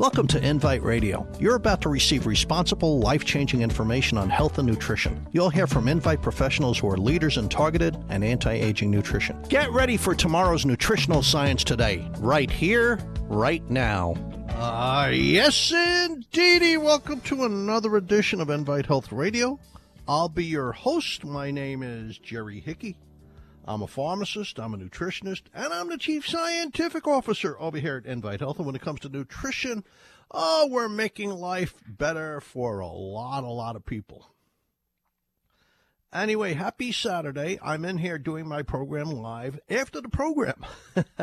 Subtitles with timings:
[0.00, 1.28] Welcome to Invite Radio.
[1.38, 5.26] You're about to receive responsible, life changing information on health and nutrition.
[5.32, 9.38] You'll hear from Invite professionals who are leaders in targeted and anti aging nutrition.
[9.50, 14.14] Get ready for tomorrow's nutritional science today, right here, right now.
[14.52, 16.78] Ah, uh, yes, indeedy.
[16.78, 19.60] Welcome to another edition of Invite Health Radio.
[20.08, 21.26] I'll be your host.
[21.26, 22.96] My name is Jerry Hickey.
[23.70, 28.10] I'm a pharmacist, I'm a nutritionist, and I'm the chief scientific officer over here at
[28.10, 28.56] Invite Health.
[28.56, 29.84] And when it comes to nutrition,
[30.32, 34.26] oh, we're making life better for a lot, a lot of people.
[36.12, 37.60] Anyway, happy Saturday.
[37.62, 40.66] I'm in here doing my program live after the program.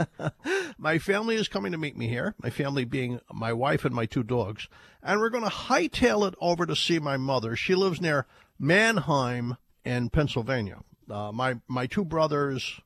[0.77, 4.05] my family is coming to meet me here, my family being my wife and my
[4.05, 4.69] two dogs.
[5.03, 7.57] And we're going to hightail it over to see my mother.
[7.57, 8.25] She lives near
[8.57, 10.77] Manheim in Pennsylvania.
[11.09, 12.79] Uh, my my two brothers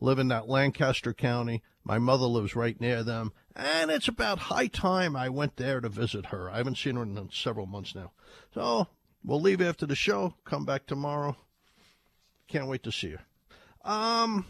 [0.00, 1.62] live in that Lancaster County.
[1.84, 5.88] My mother lives right near them, and it's about high time I went there to
[5.88, 6.50] visit her.
[6.50, 8.12] I haven't seen her in several months now,
[8.52, 8.88] so
[9.24, 10.34] we'll leave after the show.
[10.44, 11.36] Come back tomorrow.
[12.46, 13.24] Can't wait to see her.
[13.90, 14.46] Um,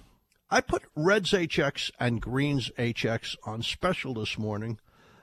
[0.50, 4.78] I put Reds HX and Greens HX on special this morning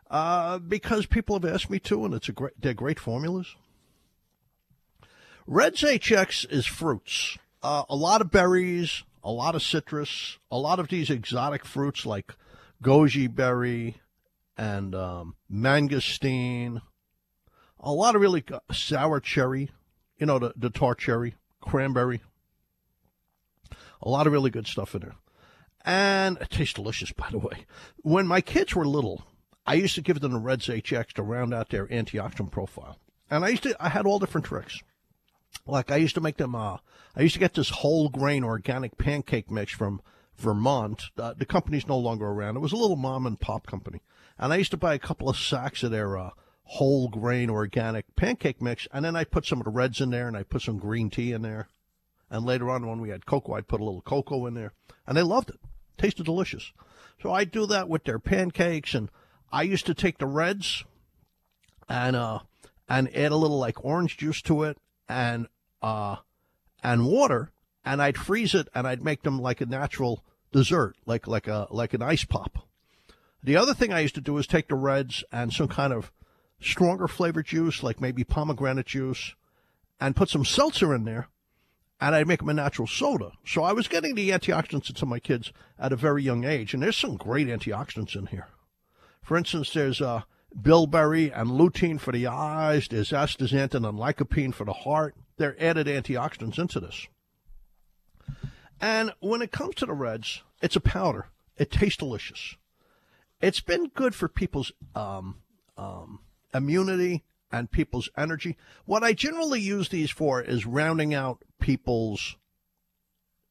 [0.09, 2.53] uh, because people have asked me to, and it's a great.
[2.61, 3.55] They're great formulas.
[5.47, 10.79] Reds HX is fruits uh, a lot of berries, a lot of citrus, a lot
[10.79, 12.35] of these exotic fruits like
[12.83, 13.95] goji berry
[14.55, 16.79] and um, mangosteen,
[17.79, 19.71] a lot of really sour cherry,
[20.19, 22.21] you know, the, the tart cherry, cranberry.
[23.99, 25.15] A lot of really good stuff in there.
[25.83, 27.65] And it tastes delicious, by the way.
[28.03, 29.25] When my kids were little,
[29.65, 32.99] I used to give them the Reds HX to round out their antioxidant profile.
[33.31, 34.83] And I used to, I had all different tricks.
[35.65, 36.53] Like I used to make them.
[36.53, 36.77] Uh,
[37.15, 40.01] I used to get this whole grain organic pancake mix from
[40.37, 41.03] Vermont.
[41.17, 42.57] Uh, the company's no longer around.
[42.57, 44.01] It was a little mom and pop company,
[44.37, 46.31] and I used to buy a couple of sacks of their uh,
[46.63, 50.27] whole grain organic pancake mix, and then I put some of the reds in there,
[50.27, 51.69] and I put some green tea in there,
[52.29, 54.73] and later on when we had cocoa, I'd put a little cocoa in there,
[55.07, 55.59] and they loved it.
[55.97, 56.73] Tasted delicious.
[57.21, 59.09] So I do that with their pancakes, and
[59.51, 60.83] I used to take the reds
[61.87, 62.39] and uh
[62.89, 64.77] and add a little like orange juice to it
[65.07, 65.47] and
[65.81, 66.17] uh,
[66.85, 67.51] and water,
[67.83, 71.67] and I'd freeze it and I'd make them like a natural dessert, like like a
[71.71, 72.67] like an ice pop.
[73.43, 76.11] The other thing I used to do is take the reds and some kind of
[76.61, 79.33] stronger flavored juice, like maybe pomegranate juice,
[79.99, 81.27] and put some seltzer in there,
[81.99, 83.31] and I'd make them a natural soda.
[83.45, 86.83] So I was getting the antioxidants into my kids at a very young age, and
[86.83, 88.47] there's some great antioxidants in here.
[89.23, 90.21] For instance, there's uh,
[90.59, 92.87] bilberry and lutein for the eyes.
[92.87, 95.15] There's astaxanthin and lycopene for the heart.
[95.37, 97.07] They're added antioxidants into this.
[98.79, 101.27] And when it comes to the reds, it's a powder.
[101.57, 102.55] It tastes delicious.
[103.41, 105.37] It's been good for people's um,
[105.77, 106.19] um,
[106.53, 108.57] immunity and people's energy.
[108.85, 112.35] What I generally use these for is rounding out people's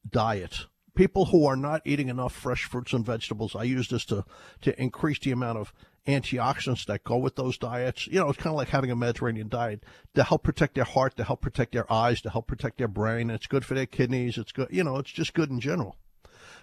[0.09, 0.65] diet.
[0.95, 4.25] People who are not eating enough fresh fruits and vegetables, I use this to,
[4.61, 5.73] to increase the amount of
[6.07, 8.07] antioxidants that go with those diets.
[8.07, 9.83] You know, it's kind of like having a Mediterranean diet
[10.13, 13.29] to help protect their heart, to help protect their eyes, to help protect their brain.
[13.29, 14.37] It's good for their kidneys.
[14.37, 15.97] It's good, you know, it's just good in general.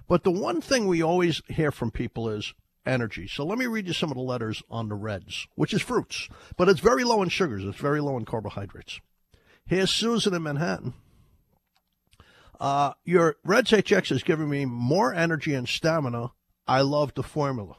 [0.08, 2.54] But the one thing we always hear from people is
[2.84, 3.28] energy.
[3.28, 6.28] So let me read you some of the letters on the reds, which is fruits,
[6.56, 7.64] but it's very low in sugars.
[7.64, 9.00] It's very low in carbohydrates.
[9.66, 10.94] Here's Susan in Manhattan.
[12.60, 16.30] Uh, your Reds HX is giving me more energy and stamina.
[16.66, 17.76] I love the formula.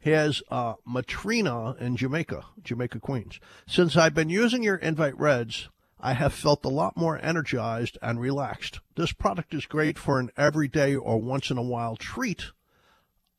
[0.00, 3.40] Has uh, Matrina in Jamaica, Jamaica Queens.
[3.66, 5.68] Since I've been using your Invite Reds,
[6.00, 8.80] I have felt a lot more energized and relaxed.
[8.94, 12.52] This product is great for an everyday or once in a while treat.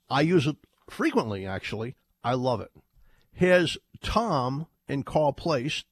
[0.09, 0.57] I use it
[0.89, 1.95] frequently, actually.
[2.23, 2.71] I love it.
[3.31, 5.85] Here's Tom in Carle Place.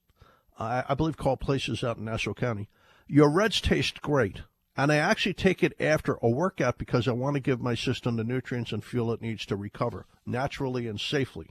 [0.60, 2.68] I, I believe Carle Place is out in Nassau County.
[3.08, 4.42] Your Reds taste great.
[4.78, 8.16] And I actually take it after a workout because I want to give my system
[8.16, 11.50] the nutrients and fuel it needs to recover naturally and safely.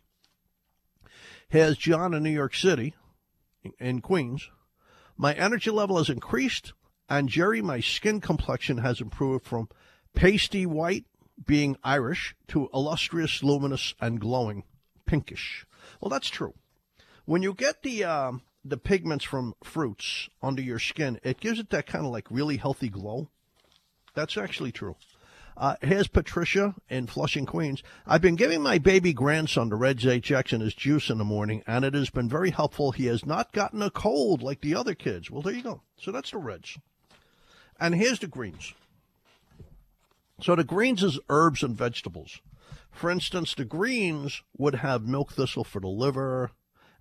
[1.50, 2.94] Has John in New York City,
[3.80, 4.50] in Queens.
[5.16, 6.72] My energy level has increased,
[7.08, 9.68] and Jerry, my skin complexion has improved from
[10.14, 11.06] pasty white
[11.44, 14.64] being Irish to illustrious, luminous, and glowing
[15.04, 15.66] pinkish.
[16.00, 16.54] Well, that's true.
[17.24, 18.32] When you get the uh,
[18.68, 22.56] the pigments from fruits under your skin, it gives it that kind of like really
[22.56, 23.28] healthy glow.
[24.14, 24.96] That's actually true.
[25.56, 27.82] Uh, here's Patricia in Flushing, Queens.
[28.06, 31.62] I've been giving my baby grandson the Reds HX in his juice in the morning,
[31.66, 32.92] and it has been very helpful.
[32.92, 35.30] He has not gotten a cold like the other kids.
[35.30, 35.80] Well, there you go.
[35.98, 36.78] So that's the Reds.
[37.80, 38.74] And here's the greens.
[40.40, 42.40] So the greens is herbs and vegetables.
[42.90, 46.50] For instance, the greens would have milk thistle for the liver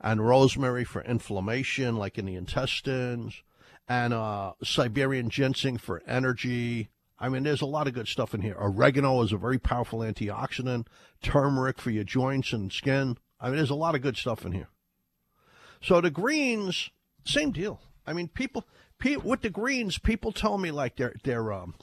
[0.01, 3.41] and rosemary for inflammation, like in the intestines,
[3.87, 6.89] and uh, Siberian ginseng for energy.
[7.17, 8.57] I mean, there's a lot of good stuff in here.
[8.59, 10.87] Oregano is a very powerful antioxidant.
[11.21, 13.17] Turmeric for your joints and skin.
[13.39, 14.69] I mean, there's a lot of good stuff in here.
[15.81, 16.89] So the greens,
[17.25, 17.79] same deal.
[18.05, 18.65] I mean, people,
[19.23, 21.75] with the greens, people tell me like their their um,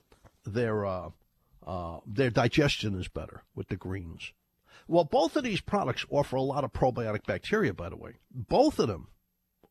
[0.44, 1.10] their uh,
[1.66, 4.32] uh, their digestion is better with the greens.
[4.92, 8.16] Well, both of these products offer a lot of probiotic bacteria, by the way.
[8.30, 9.08] Both of them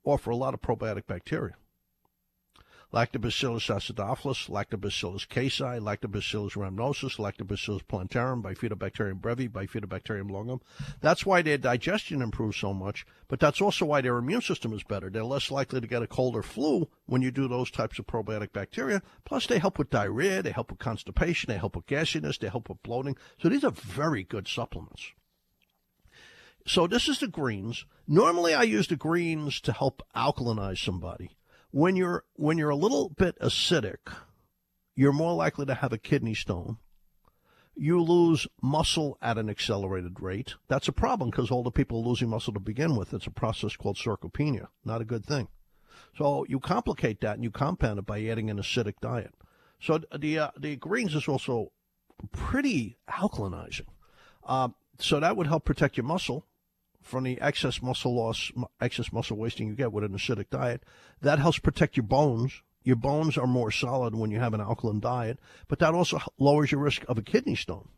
[0.03, 1.53] offer a lot of probiotic bacteria.
[2.93, 10.59] Lactobacillus acidophilus, Lactobacillus casei, Lactobacillus rhamnosus, Lactobacillus plantarum, Bifidobacterium breve, Bifidobacterium longum.
[10.99, 14.83] That's why their digestion improves so much, but that's also why their immune system is
[14.83, 15.09] better.
[15.09, 18.07] They're less likely to get a cold or flu when you do those types of
[18.07, 19.01] probiotic bacteria.
[19.23, 22.67] Plus, they help with diarrhea, they help with constipation, they help with gasiness, they help
[22.67, 23.15] with bloating.
[23.41, 25.13] So these are very good supplements.
[26.67, 27.85] So this is the greens.
[28.05, 31.37] Normally I use the greens to help alkalinize somebody
[31.71, 34.13] when you're when you're a little bit acidic,
[34.95, 36.77] you're more likely to have a kidney stone.
[37.75, 40.55] You lose muscle at an accelerated rate.
[40.67, 43.13] That's a problem because all the people are losing muscle to begin with.
[43.13, 44.67] It's a process called sarcopenia.
[44.83, 45.47] Not a good thing.
[46.17, 49.33] So you complicate that and you compound it by adding an acidic diet.
[49.79, 51.71] So the uh, the greens is also
[52.31, 53.87] pretty alkalinizing.
[54.43, 54.69] Uh,
[54.99, 56.45] so that would help protect your muscle
[57.01, 60.83] from the excess muscle loss, excess muscle wasting you get with an acidic diet.
[61.21, 62.61] That helps protect your bones.
[62.83, 66.71] Your bones are more solid when you have an alkaline diet, but that also lowers
[66.71, 67.89] your risk of a kidney stone.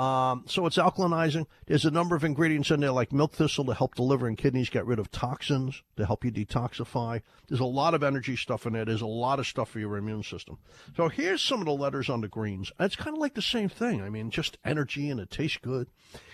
[0.00, 1.46] Um, so it's alkalinizing.
[1.66, 4.38] There's a number of ingredients in there like milk thistle to help the liver and
[4.38, 7.20] kidneys get rid of toxins, to help you detoxify.
[7.48, 8.86] There's a lot of energy stuff in there.
[8.86, 10.56] There's a lot of stuff for your immune system.
[10.96, 12.72] So here's some of the letters on the greens.
[12.80, 14.00] It's kind of like the same thing.
[14.00, 15.88] I mean, just energy and it tastes good.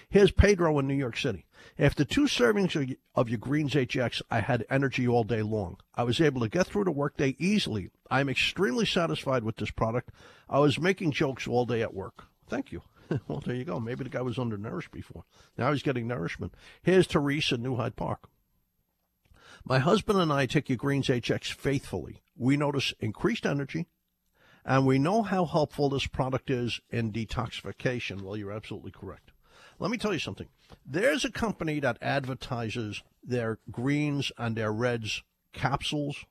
[0.08, 1.46] Here's Pedro in New York City.
[1.78, 5.78] After two servings of your Greens HX, I had energy all day long.
[5.94, 7.90] I was able to get through the workday easily.
[8.08, 10.10] I'm extremely satisfied with this product.
[10.48, 12.24] I was making jokes all day at work.
[12.48, 12.82] Thank you.
[13.28, 13.80] well, there you go.
[13.80, 15.24] Maybe the guy was undernourished before.
[15.58, 16.54] Now he's getting nourishment.
[16.82, 18.28] Here's Teresa in New Hyde Park.
[19.64, 22.22] My husband and I take your Greens HX faithfully.
[22.36, 23.88] We notice increased energy,
[24.64, 28.22] and we know how helpful this product is in detoxification.
[28.22, 29.25] Well, you're absolutely correct.
[29.78, 30.48] Let me tell you something.
[30.84, 36.24] There's a company that advertises their greens and their reds capsules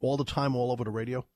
[0.00, 1.26] all the time, all over the radio.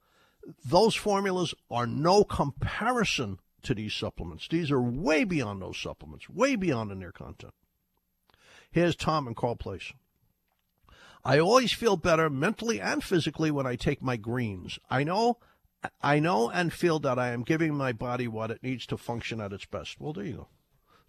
[0.65, 4.49] Those formulas are no comparison to these supplements.
[4.49, 7.55] These are way beyond those supplements, way beyond in their content.
[8.71, 9.93] Here's Tom in Carle Place.
[11.25, 14.79] I always feel better mentally and physically when I take my greens.
[14.91, 15.39] I know
[16.01, 19.41] I know and feel that I am giving my body what it needs to function
[19.41, 20.01] at its best.
[20.01, 20.49] Well, there you go.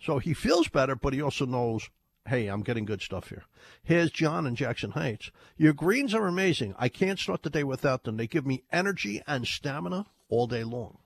[0.04, 1.90] So he feels better, but he also knows,
[2.28, 3.44] hey, I'm getting good stuff here.
[3.84, 5.32] Here's John in Jackson Heights.
[5.56, 6.76] Your greens are amazing.
[6.78, 8.18] I can't start the day without them.
[8.18, 10.98] They give me energy and stamina all day long.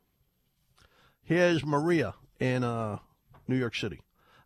[1.21, 2.97] Here's Maria in uh,
[3.47, 4.01] New York City.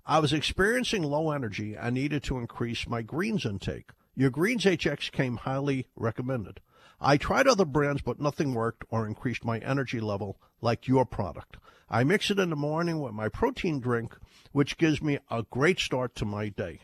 [0.06, 3.92] I was experiencing low energy I needed to increase my greens intake.
[4.16, 6.60] Your Greens HX came highly recommended.
[7.00, 11.58] I tried other brands, but nothing worked or increased my energy level like your product.
[11.94, 14.16] I mix it in the morning with my protein drink
[14.54, 16.80] which gives me a great start to my day.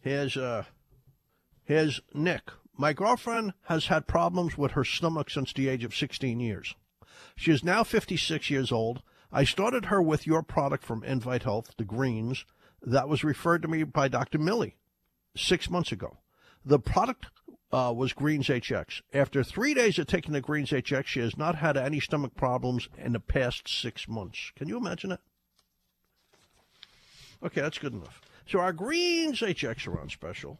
[0.00, 0.64] Here's uh,
[1.64, 2.50] here's Nick.
[2.76, 6.76] My girlfriend has had problems with her stomach since the age of 16 years.
[7.34, 9.02] She is now 56 years old.
[9.32, 12.44] I started her with your product from Invite Health, the greens,
[12.80, 14.38] that was referred to me by Dr.
[14.38, 14.76] Millie
[15.36, 16.18] six months ago.
[16.64, 17.26] The product
[17.72, 19.02] uh, was Greens HX.
[19.12, 22.88] After three days of taking the Greens HX, she has not had any stomach problems
[22.96, 24.52] in the past six months.
[24.56, 25.20] Can you imagine that?
[27.42, 28.20] Okay, that's good enough.
[28.46, 30.58] So our greens HX are on special,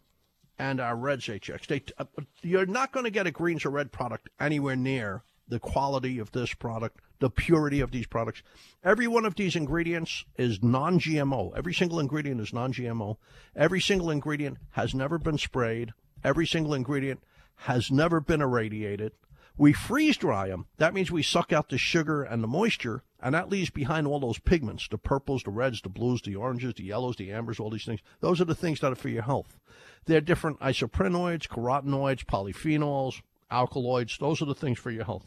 [0.59, 1.67] and our reds HX.
[1.67, 2.05] They, uh,
[2.43, 6.33] you're not going to get a greens or red product anywhere near the quality of
[6.33, 8.43] this product, the purity of these products.
[8.85, 11.57] Every one of these ingredients is non GMO.
[11.57, 13.17] Every single ingredient is non GMO.
[13.57, 15.93] Every single ingredient has never been sprayed.
[16.25, 17.23] Every single ingredient
[17.63, 19.13] has never been irradiated.
[19.57, 20.67] We freeze dry them.
[20.77, 24.21] That means we suck out the sugar and the moisture, and that leaves behind all
[24.21, 27.71] those pigments the purples, the reds, the blues, the oranges, the yellows, the ambers, all
[27.71, 28.01] these things.
[28.21, 29.59] Those are the things that are for your health.
[30.07, 33.21] They're different isoprenoids, carotenoids, polyphenols,
[33.51, 34.19] alkaloids.
[34.19, 35.27] Those are the things for your health.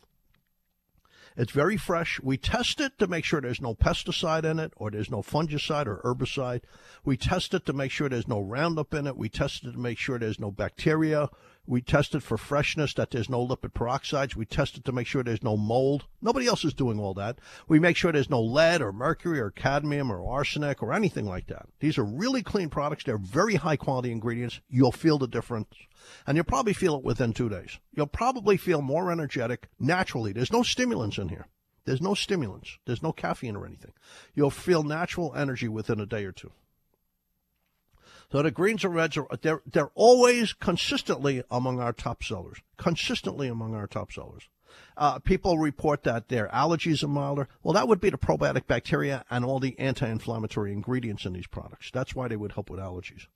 [1.37, 2.19] It's very fresh.
[2.21, 5.87] We test it to make sure there's no pesticide in it or there's no fungicide
[5.87, 6.61] or herbicide.
[7.05, 9.17] We test it to make sure there's no Roundup in it.
[9.17, 11.29] We test it to make sure there's no bacteria.
[11.67, 14.35] We test it for freshness, that there's no lipid peroxides.
[14.35, 16.05] We test it to make sure there's no mold.
[16.21, 17.39] Nobody else is doing all that.
[17.67, 21.47] We make sure there's no lead or mercury or cadmium or arsenic or anything like
[21.47, 21.67] that.
[21.79, 23.03] These are really clean products.
[23.03, 24.59] They're very high quality ingredients.
[24.69, 25.69] You'll feel the difference.
[26.25, 27.79] And you'll probably feel it within two days.
[27.93, 30.33] You'll probably feel more energetic naturally.
[30.33, 31.47] There's no stimulants in here.
[31.85, 32.77] There's no stimulants.
[32.85, 33.93] There's no caffeine or anything.
[34.33, 36.51] You'll feel natural energy within a day or two.
[38.31, 42.59] So the greens and reds are they're they're always consistently among our top sellers.
[42.77, 44.43] Consistently among our top sellers.
[44.95, 47.49] Uh, people report that their allergies are milder.
[47.61, 51.91] Well, that would be the probiotic bacteria and all the anti-inflammatory ingredients in these products.
[51.91, 53.27] That's why they would help with allergies.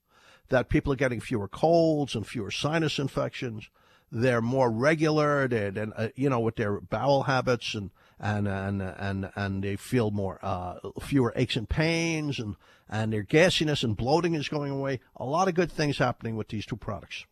[0.50, 3.70] That people are getting fewer colds and fewer sinus infections.
[4.12, 5.48] They're more regular.
[5.48, 9.76] They're, they're uh, you know, with their bowel habits and and and and and they
[9.76, 12.56] feel more uh, fewer aches and pains and
[12.90, 15.00] and their gassiness and bloating is going away.
[15.16, 17.26] A lot of good things happening with these two products.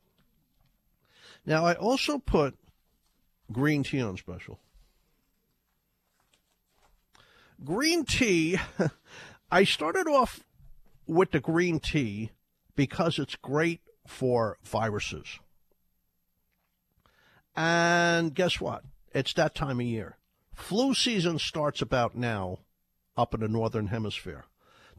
[1.45, 2.57] Now I also put
[3.51, 4.59] green tea on special.
[7.63, 8.57] Green tea,
[9.51, 10.43] I started off
[11.05, 12.31] with the green tea
[12.75, 15.39] because it's great for viruses.
[17.55, 18.83] And guess what?
[19.13, 20.17] It's that time of year.
[20.53, 22.59] Flu season starts about now
[23.17, 24.45] up in the northern hemisphere.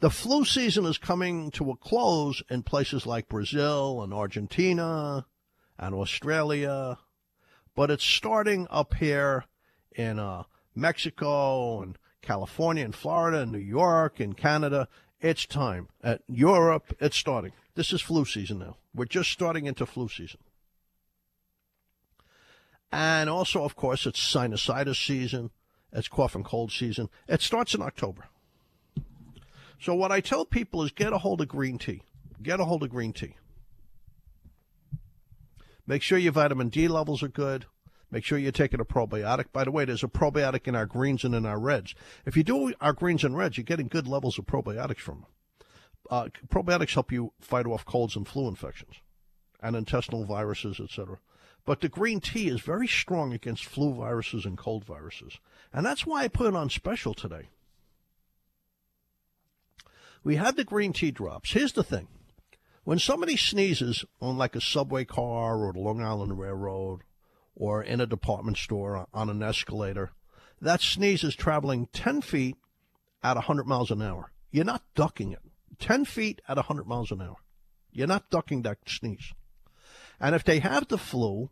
[0.00, 5.26] The flu season is coming to a close in places like Brazil and Argentina
[5.78, 6.99] and Australia,
[7.75, 9.44] but it's starting up here
[9.92, 10.42] in uh,
[10.75, 14.88] Mexico and California and Florida and New York and Canada.
[15.20, 15.88] It's time.
[16.02, 17.52] At Europe, it's starting.
[17.75, 18.76] This is flu season now.
[18.94, 20.40] We're just starting into flu season.
[22.93, 25.50] And also, of course, it's sinusitis season.
[25.93, 27.09] It's cough and cold season.
[27.29, 28.29] It starts in October.
[29.81, 32.03] So what I tell people is get a hold of green tea.
[32.43, 33.37] Get a hold of green tea.
[35.87, 37.67] Make sure your vitamin D levels are good.
[38.11, 39.47] Make sure you're taking a probiotic.
[39.53, 41.95] By the way, there's a probiotic in our greens and in our reds.
[42.25, 45.26] If you do our greens and reds, you're getting good levels of probiotics from them.
[46.11, 48.97] Uh, probiotics help you fight off colds and flu infections
[49.61, 51.19] and intestinal viruses, etc.
[51.64, 55.38] But the green tea is very strong against flu viruses and cold viruses.
[55.73, 57.49] And that's why I put it on special today.
[60.23, 61.52] We have the green tea drops.
[61.52, 62.09] Here's the thing.
[62.85, 67.00] When somebody sneezes on like a subway car or the Long Island Railroad
[67.54, 70.12] or in a department store on an escalator,
[70.61, 72.56] that sneeze is traveling 10 feet
[73.23, 74.33] at 100 miles an hour.
[74.50, 75.40] You're not ducking it.
[75.78, 77.37] 10 feet at 100 miles an hour.
[77.90, 79.33] You're not ducking that sneeze.
[80.21, 81.50] And if they have the flu,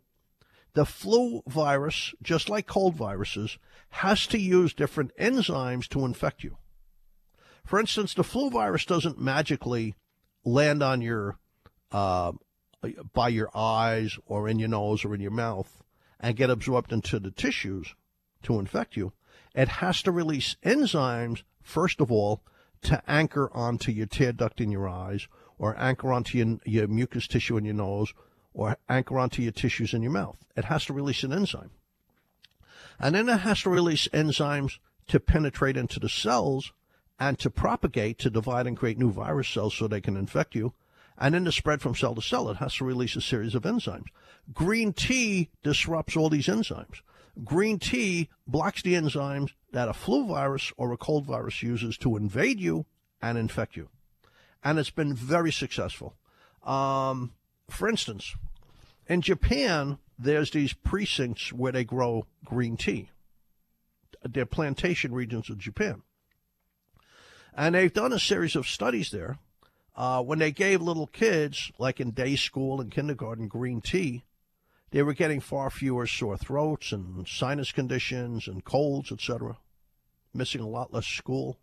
[0.73, 3.57] the flu virus, just like cold viruses,
[3.89, 6.57] has to use different enzymes to infect you.
[7.65, 9.95] For instance, the flu virus doesn't magically
[10.43, 11.37] land on your
[11.91, 12.33] uh,
[13.13, 15.81] by your eyes or in your nose or in your mouth
[16.19, 17.95] and get absorbed into the tissues
[18.41, 19.13] to infect you.
[19.55, 22.43] It has to release enzymes first of all
[22.81, 25.27] to anchor onto your tear duct in your eyes
[25.57, 28.13] or anchor onto your, your mucous tissue in your nose
[28.53, 30.37] or anchor onto your tissues in your mouth.
[30.55, 31.71] It has to release an enzyme.
[32.99, 36.71] And then it has to release enzymes to penetrate into the cells
[37.19, 40.73] and to propagate, to divide and create new virus cells so they can infect you.
[41.17, 43.63] And then to spread from cell to cell, it has to release a series of
[43.63, 44.07] enzymes.
[44.53, 47.01] Green tea disrupts all these enzymes.
[47.43, 52.15] Green tea blocks the enzymes that a flu virus or a cold virus uses to
[52.15, 52.85] invade you
[53.21, 53.89] and infect you.
[54.63, 56.15] And it's been very successful.
[56.63, 57.33] Um,
[57.69, 58.35] for instance,
[59.07, 63.09] in Japan, there's these precincts where they grow green tea.
[64.23, 66.03] They're plantation regions of Japan.
[67.55, 69.37] And they've done a series of studies there.
[69.95, 74.23] Uh, when they gave little kids, like in day school and kindergarten, green tea,
[74.91, 79.57] they were getting far fewer sore throats and sinus conditions and colds, etc.
[80.33, 81.59] Missing a lot less school.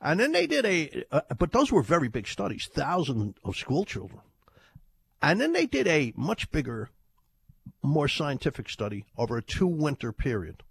[0.00, 3.84] And then they did a, uh, but those were very big studies, thousands of school
[3.84, 4.22] children.
[5.22, 6.90] And then they did a much bigger,
[7.82, 10.62] more scientific study over a two winter period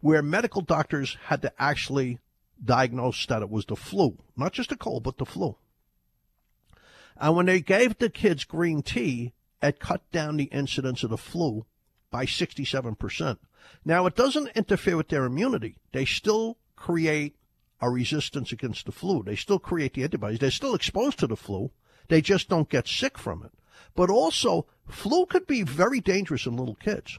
[0.00, 2.18] where medical doctors had to actually
[2.62, 5.56] diagnose that it was the flu, not just a cold, but the flu.
[7.16, 9.32] And when they gave the kids green tea,
[9.62, 11.66] it cut down the incidence of the flu
[12.10, 13.38] by 67%.
[13.84, 15.76] Now, it doesn't interfere with their immunity.
[15.92, 17.36] They still create
[17.80, 19.22] a resistance against the flu.
[19.22, 20.38] They still create the antibodies.
[20.38, 21.70] They're still exposed to the flu.
[22.08, 23.52] They just don't get sick from it.
[23.94, 27.18] But also, flu could be very dangerous in little kids.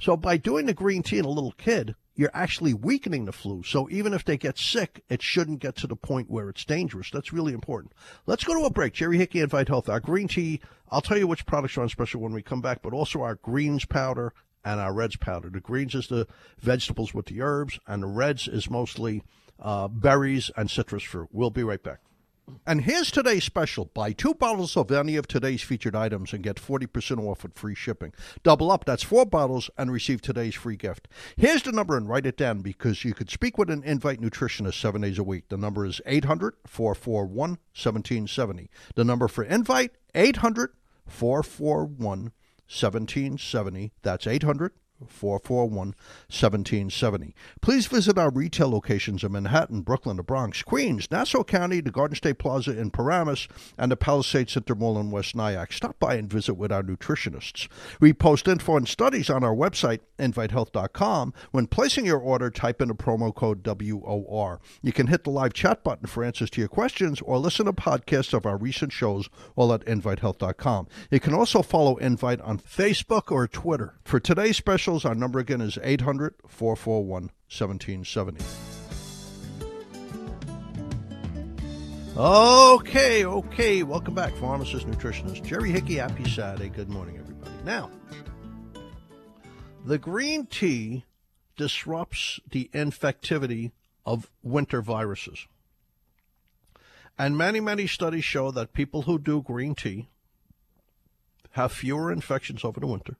[0.00, 3.62] So by doing the green tea in a little kid, you're actually weakening the flu.
[3.62, 7.10] So even if they get sick, it shouldn't get to the point where it's dangerous.
[7.10, 7.92] That's really important.
[8.26, 8.92] Let's go to a break.
[8.94, 9.88] Jerry Hickey Invite Health.
[9.88, 10.60] Our green tea,
[10.90, 13.34] I'll tell you which products are on special when we come back, but also our
[13.36, 14.32] greens powder
[14.64, 15.50] and our reds powder.
[15.50, 16.26] The greens is the
[16.58, 19.22] vegetables with the herbs, and the reds is mostly
[19.60, 21.28] uh, berries and citrus fruit.
[21.32, 22.00] We'll be right back.
[22.66, 23.86] And here's today's special.
[23.86, 27.74] Buy two bottles of any of today's featured items and get 40% off with free
[27.74, 28.12] shipping.
[28.42, 31.08] Double up, that's four bottles, and receive today's free gift.
[31.36, 34.80] Here's the number and write it down because you could speak with an Invite nutritionist
[34.80, 35.48] seven days a week.
[35.48, 38.70] The number is 800 441 1770.
[38.94, 40.70] The number for Invite, 800
[41.06, 42.32] 441
[42.66, 43.92] 1770.
[44.02, 44.72] That's 800
[45.08, 45.88] 441
[46.28, 47.34] 1770.
[47.60, 52.16] Please visit our retail locations in Manhattan, Brooklyn, the Bronx, Queens, Nassau County, the Garden
[52.16, 55.72] State Plaza in Paramus, and the Palisades Center Mall in West Nyack.
[55.72, 57.68] Stop by and visit with our nutritionists.
[58.00, 61.34] We post info and studies on our website, invitehealth.com.
[61.50, 64.60] When placing your order, type in the promo code WOR.
[64.82, 67.72] You can hit the live chat button for answers to your questions or listen to
[67.72, 70.88] podcasts of our recent shows all at invitehealth.com.
[71.10, 73.94] You can also follow Invite on Facebook or Twitter.
[74.04, 78.44] For today's special, our number again is 800 441 1770.
[82.16, 83.82] Okay, okay.
[83.82, 85.96] Welcome back, pharmacist, nutritionist Jerry Hickey.
[85.96, 86.68] Happy Saturday.
[86.68, 87.50] Good morning, everybody.
[87.64, 87.90] Now,
[89.84, 91.04] the green tea
[91.56, 93.72] disrupts the infectivity
[94.06, 95.46] of winter viruses.
[97.18, 100.08] And many, many studies show that people who do green tea
[101.52, 103.16] have fewer infections over the winter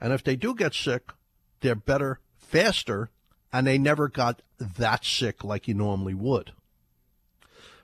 [0.00, 1.12] and if they do get sick,
[1.60, 3.10] they're better faster
[3.52, 6.52] and they never got that sick like you normally would.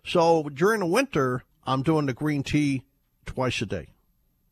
[0.04, 2.84] So during the winter, I'm doing the green tea
[3.26, 3.88] twice a day.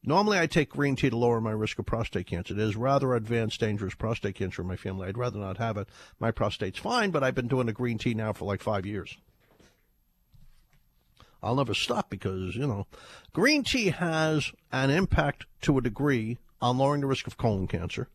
[0.04, 2.54] Normally, I take green tea to lower my risk of prostate cancer.
[2.54, 5.08] It is rather advanced, dangerous prostate cancer in my family.
[5.08, 5.88] I'd rather not have it.
[6.20, 9.16] My prostate's fine, but I've been doing the green tea now for like five years.
[11.42, 12.86] I'll never stop because, you know,
[13.32, 18.08] green tea has an impact to a degree on lowering the risk of colon cancer,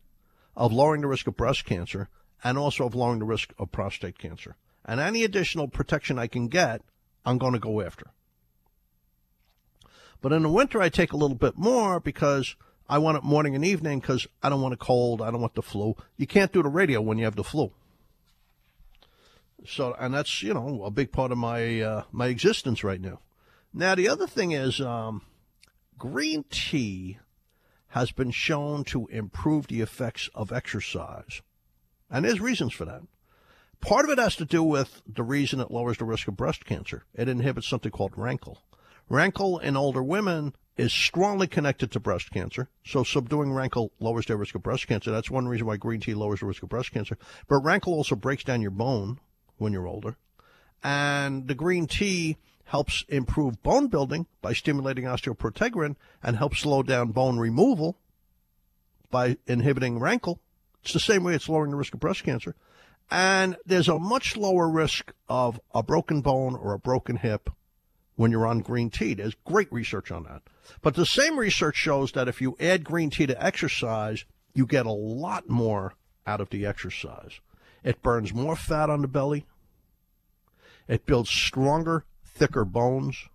[0.56, 2.08] of lowering the risk of breast cancer,
[2.42, 4.56] and also of lowering the risk of prostate cancer.
[4.84, 6.82] And any additional protection I can get,
[7.24, 8.10] I'm going to go after.
[10.20, 12.56] But in the winter, I take a little bit more because
[12.88, 15.22] I want it morning and evening because I don't want a cold.
[15.22, 15.96] I don't want the flu.
[16.16, 17.72] You can't do the radio when you have the flu.
[19.66, 23.20] So, and that's you know a big part of my uh, my existence right now.
[23.72, 25.22] Now the other thing is um,
[25.98, 27.18] green tea
[27.94, 31.42] has been shown to improve the effects of exercise.
[32.10, 33.02] And there's reasons for that.
[33.80, 36.64] Part of it has to do with the reason it lowers the risk of breast
[36.64, 37.04] cancer.
[37.14, 38.56] It inhibits something called RANKL.
[39.08, 42.68] RANKL in older women is strongly connected to breast cancer.
[42.84, 45.12] So subduing RANKL lowers their risk of breast cancer.
[45.12, 47.16] That's one reason why green tea lowers the risk of breast cancer.
[47.46, 49.20] But RANKL also breaks down your bone
[49.58, 50.16] when you're older.
[50.82, 57.12] And the green tea helps improve bone building by stimulating osteoprotein and helps slow down
[57.12, 57.98] bone removal
[59.10, 60.38] by inhibiting RANKL.
[60.82, 62.54] It's the same way it's lowering the risk of breast cancer.
[63.10, 67.50] And there's a much lower risk of a broken bone or a broken hip
[68.16, 69.14] when you're on green tea.
[69.14, 70.42] There's great research on that.
[70.82, 74.24] But the same research shows that if you add green tea to exercise,
[74.54, 75.94] you get a lot more
[76.26, 77.40] out of the exercise.
[77.82, 79.46] It burns more fat on the belly.
[80.88, 83.28] It builds stronger thicker bones.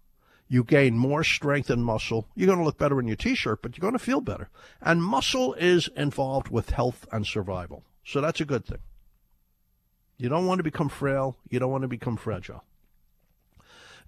[0.47, 2.27] You gain more strength and muscle.
[2.35, 4.49] You're going to look better in your t shirt, but you're going to feel better.
[4.81, 7.83] And muscle is involved with health and survival.
[8.03, 8.79] So that's a good thing.
[10.17, 11.37] You don't want to become frail.
[11.49, 12.63] You don't want to become fragile.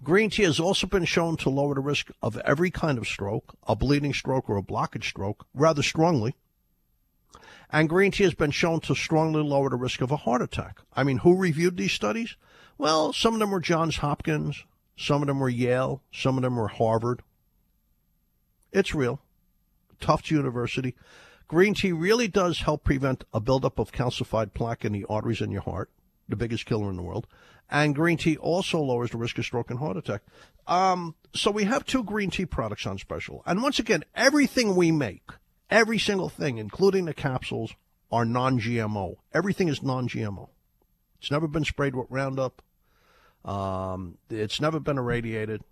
[0.02, 3.54] Green tea has also been shown to lower the risk of every kind of stroke,
[3.68, 6.34] a bleeding stroke or a blockage stroke, rather strongly.
[7.70, 10.80] And green tea has been shown to strongly lower the risk of a heart attack.
[10.92, 12.36] I mean, who reviewed these studies?
[12.76, 14.64] Well, some of them were Johns Hopkins,
[14.96, 16.02] some of them were Yale.
[16.12, 17.22] Some of them were Harvard.
[18.72, 19.20] It's real.
[20.00, 20.94] Tufts University.
[21.48, 25.50] Green tea really does help prevent a buildup of calcified plaque in the arteries in
[25.50, 25.90] your heart,
[26.28, 27.26] the biggest killer in the world.
[27.70, 30.22] And green tea also lowers the risk of stroke and heart attack.
[30.66, 33.42] Um, so we have two green tea products on special.
[33.46, 35.30] And once again, everything we make,
[35.70, 37.74] every single thing, including the capsules,
[38.10, 39.16] are non GMO.
[39.32, 40.50] Everything is non GMO.
[41.18, 42.62] It's never been sprayed with Roundup.
[43.44, 45.62] Um, it's never been irradiated,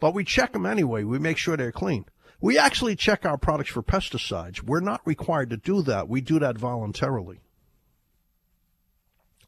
[0.00, 1.04] but we check them anyway.
[1.04, 2.06] We make sure they're clean.
[2.40, 4.62] We actually check our products for pesticides.
[4.62, 6.08] We're not required to do that.
[6.08, 7.40] We do that voluntarily.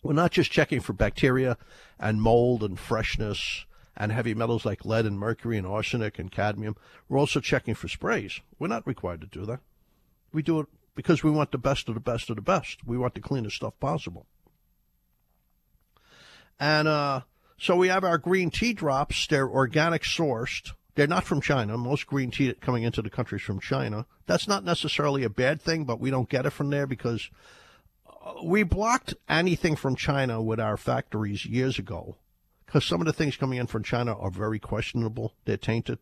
[0.02, 1.56] We're not just checking for bacteria
[1.98, 6.76] and mold and freshness and heavy metals like lead and mercury and arsenic and cadmium.
[7.08, 8.40] We're also checking for sprays.
[8.58, 9.60] We're not required to do that.
[10.32, 12.86] We do it because we want the best of the best of the best.
[12.86, 14.26] We want the cleanest stuff possible.
[16.58, 17.22] And uh,
[17.60, 19.26] so we have our green tea drops.
[19.26, 20.72] They're organic sourced.
[20.94, 21.76] They're not from China.
[21.76, 24.06] Most green tea coming into the country is from China.
[24.26, 27.30] That's not necessarily a bad thing, but we don't get it from there because
[28.06, 32.16] uh, we blocked anything from China with our factories years ago
[32.64, 35.34] because some of the things coming in from China are very questionable.
[35.44, 35.98] They're tainted.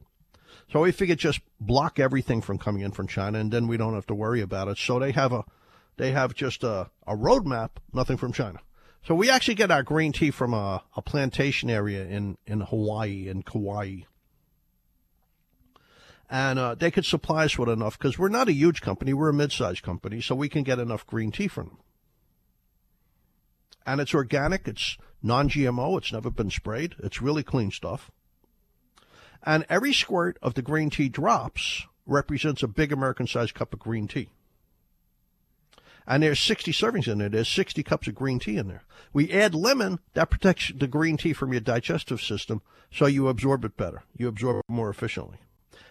[0.73, 3.95] So we figured just block everything from coming in from China, and then we don't
[3.95, 4.79] have to worry about it.
[4.79, 5.45] So they have a,
[5.97, 8.61] they have just a, a roadmap, nothing from China.
[9.05, 13.29] So we actually get our green tea from a, a plantation area in, in Hawaii
[13.29, 14.01] and Kauai.
[16.31, 19.31] And uh, they could supply us with enough because we're not a huge company, we're
[19.31, 21.79] a mid-sized company, so we can get enough green tea from them.
[23.87, 28.11] And it's organic, it's non-GMO, it's never been sprayed, it's really clean stuff.
[29.43, 33.79] And every squirt of the green tea drops represents a big American sized cup of
[33.79, 34.29] green tea.
[36.09, 37.29] And there's 60 servings in there.
[37.29, 38.83] There's 60 cups of green tea in there.
[39.13, 43.65] We add lemon, that protects the green tea from your digestive system, so you absorb
[43.65, 44.03] it better.
[44.17, 45.39] You absorb it more efficiently.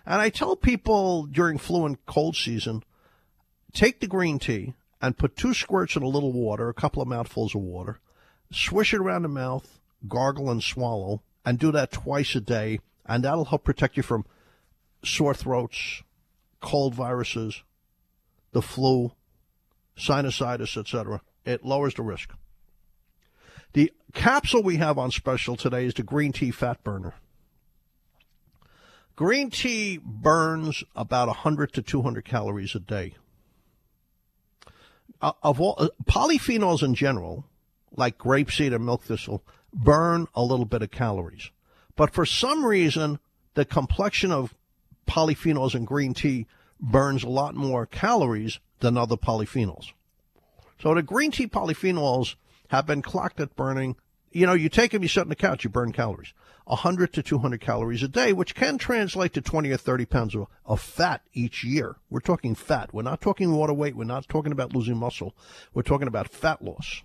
[0.06, 2.84] And I tell people during flu and cold season,
[3.74, 7.08] take the green tea and put two squirts in a little water, a couple of
[7.08, 8.00] mouthfuls of water,
[8.52, 13.24] swish it around the mouth, gargle and swallow, and do that twice a day and
[13.24, 14.26] that'll help protect you from
[15.04, 16.04] sore throats,
[16.62, 17.64] cold viruses,
[18.52, 19.14] the flu,
[19.98, 21.22] sinusitis, etc.
[21.46, 22.34] It lowers the risk.
[23.74, 27.16] The capsule we have on special today is the green tea fat burner.
[29.16, 33.16] Green tea burns about 100 to 200 calories a day.
[35.20, 37.46] Uh, of all uh, polyphenols in general,
[37.96, 41.50] like grapeseed and milk thistle, burn a little bit of calories.
[41.96, 43.20] But for some reason,
[43.56, 44.54] the complexion of
[45.08, 46.46] polyphenols in green tea
[46.80, 49.92] burns a lot more calories than other polyphenols.
[50.82, 52.36] So the green tea polyphenols
[52.70, 53.96] have been clocked at burning.
[54.32, 56.34] You know, you take them, you sit on the couch, you burn calories.
[56.66, 60.48] 100 to 200 calories a day, which can translate to 20 or 30 pounds of,
[60.66, 61.96] of fat each year.
[62.10, 62.94] We're talking fat.
[62.94, 63.96] We're not talking water weight.
[63.96, 65.34] We're not talking about losing muscle.
[65.74, 67.04] We're talking about fat loss.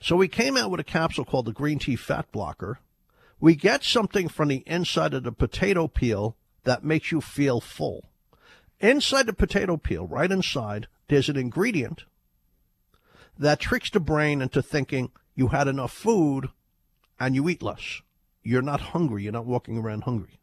[0.00, 2.78] So we came out with a capsule called the Green Tea Fat Blocker,
[3.40, 8.08] we get something from the inside of the potato peel that makes you feel full.
[8.84, 12.04] Inside the potato peel, right inside, there's an ingredient
[13.38, 16.50] that tricks the brain into thinking you had enough food
[17.18, 18.02] and you eat less.
[18.42, 19.22] You're not hungry.
[19.22, 20.38] You're not walking around hungry.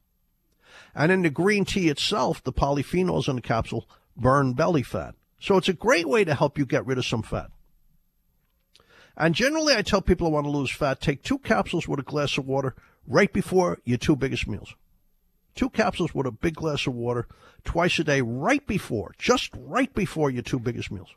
[0.96, 5.14] And in the green tea itself, the polyphenols in the capsule burn belly fat.
[5.40, 7.52] So it's a great way to help you get rid of some fat.
[9.16, 12.04] And generally, I tell people who want to lose fat, take two capsules with a
[12.04, 12.74] glass of water
[13.06, 14.74] right before your two biggest meals.
[15.56, 17.28] Two capsules with a big glass of water
[17.64, 21.10] twice a day, right before, just right before your two biggest meals.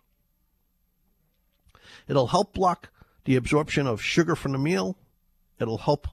[2.09, 2.91] It'll help block
[3.25, 4.99] the absorption of sugar from the meal.
[5.59, 6.09] It'll help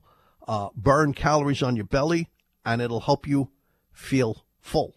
[0.48, 2.30] uh, burn calories on your belly,
[2.66, 3.50] and it'll help you
[3.92, 4.94] feel full.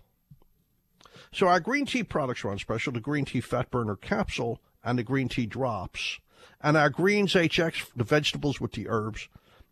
[1.33, 4.99] So our green tea products are on special: the green tea fat burner capsule and
[4.99, 6.21] the green tea drops,
[6.61, 9.29] and our greens HX, the vegetables with the herbs,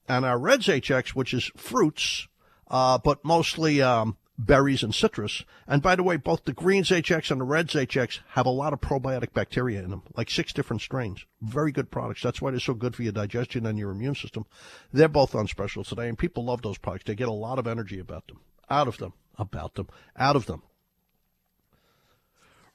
[0.09, 2.27] and our Reds HX, which is fruits,
[2.73, 5.45] uh, but mostly um, berries and citrus.
[5.69, 8.73] And by the way, both the Greens HX and the Reds HX have a lot
[8.73, 11.25] of probiotic bacteria in them, like six different strains.
[11.43, 12.23] Very good products.
[12.23, 14.47] That's why they're so good for your digestion and your immune system.
[14.93, 17.05] They're both on special today, and people love those products.
[17.05, 20.47] They get a lot of energy about them, out of them, about them, out of
[20.47, 20.63] them.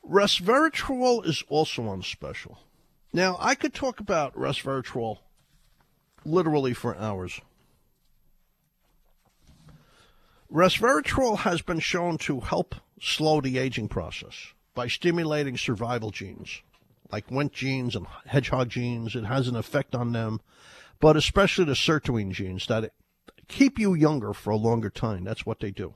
[0.08, 2.60] Resveratrol is also on special.
[3.12, 5.18] Now, I could talk about resveratrol
[6.24, 7.42] literally for hours.
[10.52, 16.62] Resveratrol has been shown to help slow the aging process by stimulating survival genes,
[17.12, 19.16] like Wnt genes and hedgehog genes.
[19.16, 20.40] It has an effect on them,
[21.00, 22.94] but especially the sirtuin genes that
[23.48, 25.24] keep you younger for a longer time.
[25.24, 25.96] That's what they do.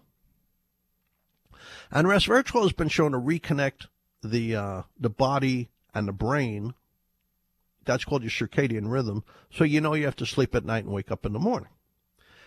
[1.89, 3.87] And resveratrol has been shown to reconnect
[4.21, 6.73] the uh, the body and the brain
[7.85, 9.23] that's called your circadian rhythm.
[9.51, 11.69] So you know you have to sleep at night and wake up in the morning.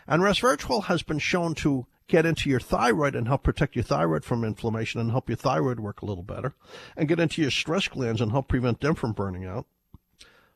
[0.07, 4.25] And resveratrol has been shown to get into your thyroid and help protect your thyroid
[4.25, 6.55] from inflammation and help your thyroid work a little better,
[6.97, 9.67] and get into your stress glands and help prevent them from burning out.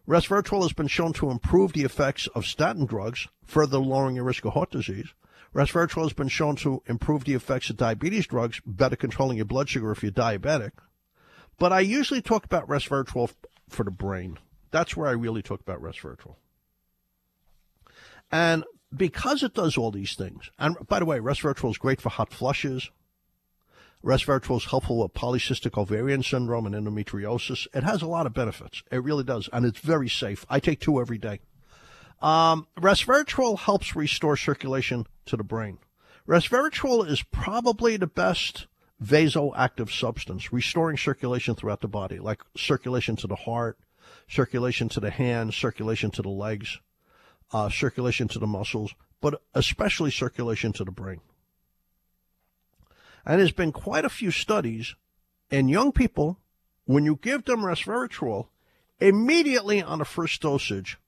[0.06, 4.44] Resveratrol has been shown to improve the effects of statin drugs, further lowering your risk
[4.46, 5.08] of heart disease.
[5.54, 9.68] Resveratrol has been shown to improve the effects of diabetes drugs, better controlling your blood
[9.68, 10.72] sugar if you're diabetic.
[11.58, 13.30] But I usually talk about resveratrol
[13.68, 14.38] for the brain.
[14.70, 16.37] That's where I really talk about resveratrol.
[18.30, 22.09] And because it does all these things, and by the way, resveratrol is great for
[22.09, 22.90] hot flushes.
[24.05, 27.66] Resveratrol is helpful with polycystic ovarian syndrome and endometriosis.
[27.74, 28.83] It has a lot of benefits.
[28.92, 29.48] It really does.
[29.53, 30.46] And it's very safe.
[30.48, 31.40] I take two every day.
[32.22, 35.79] Um, resveratrol helps restore circulation to the brain.
[36.29, 38.68] Resveratrol is probably the best
[39.03, 43.79] vasoactive substance, restoring circulation throughout the body, like circulation to the heart,
[44.29, 46.79] circulation to the hands, circulation to the legs,
[47.52, 51.20] uh, circulation to the muscles, but especially circulation to the brain.
[53.24, 54.94] And there's been quite a few studies
[55.50, 56.38] in young people,
[56.84, 58.48] when you give them resveratrol,
[59.00, 60.98] immediately on the first dosage,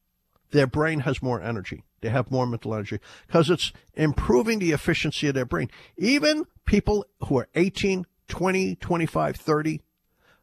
[0.50, 1.84] their brain has more energy.
[2.00, 5.70] They have more mental energy because it's improving the efficiency of their brain.
[5.96, 9.82] Even people who are 18, 20, 25, 30,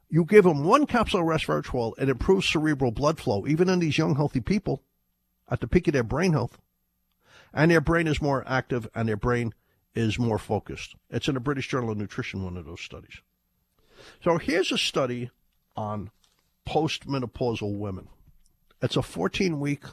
[0.09, 3.97] you give them one capsule of resveratrol, it improves cerebral blood flow, even in these
[3.97, 4.83] young, healthy people
[5.49, 6.57] at the peak of their brain health.
[7.53, 9.53] And their brain is more active and their brain
[9.95, 10.95] is more focused.
[11.09, 13.21] It's in the British Journal of Nutrition, one of those studies.
[14.23, 15.31] So here's a study
[15.75, 16.11] on
[16.67, 18.09] postmenopausal women.
[18.81, 19.83] It's a 14 week,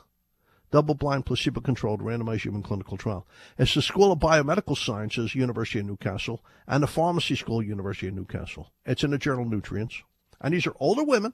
[0.70, 3.26] double blind, placebo controlled, randomized human clinical trial.
[3.56, 8.14] It's the School of Biomedical Sciences, University of Newcastle, and the Pharmacy School, University of
[8.14, 8.72] Newcastle.
[8.84, 10.02] It's in the journal Nutrients.
[10.40, 11.32] And these are older women,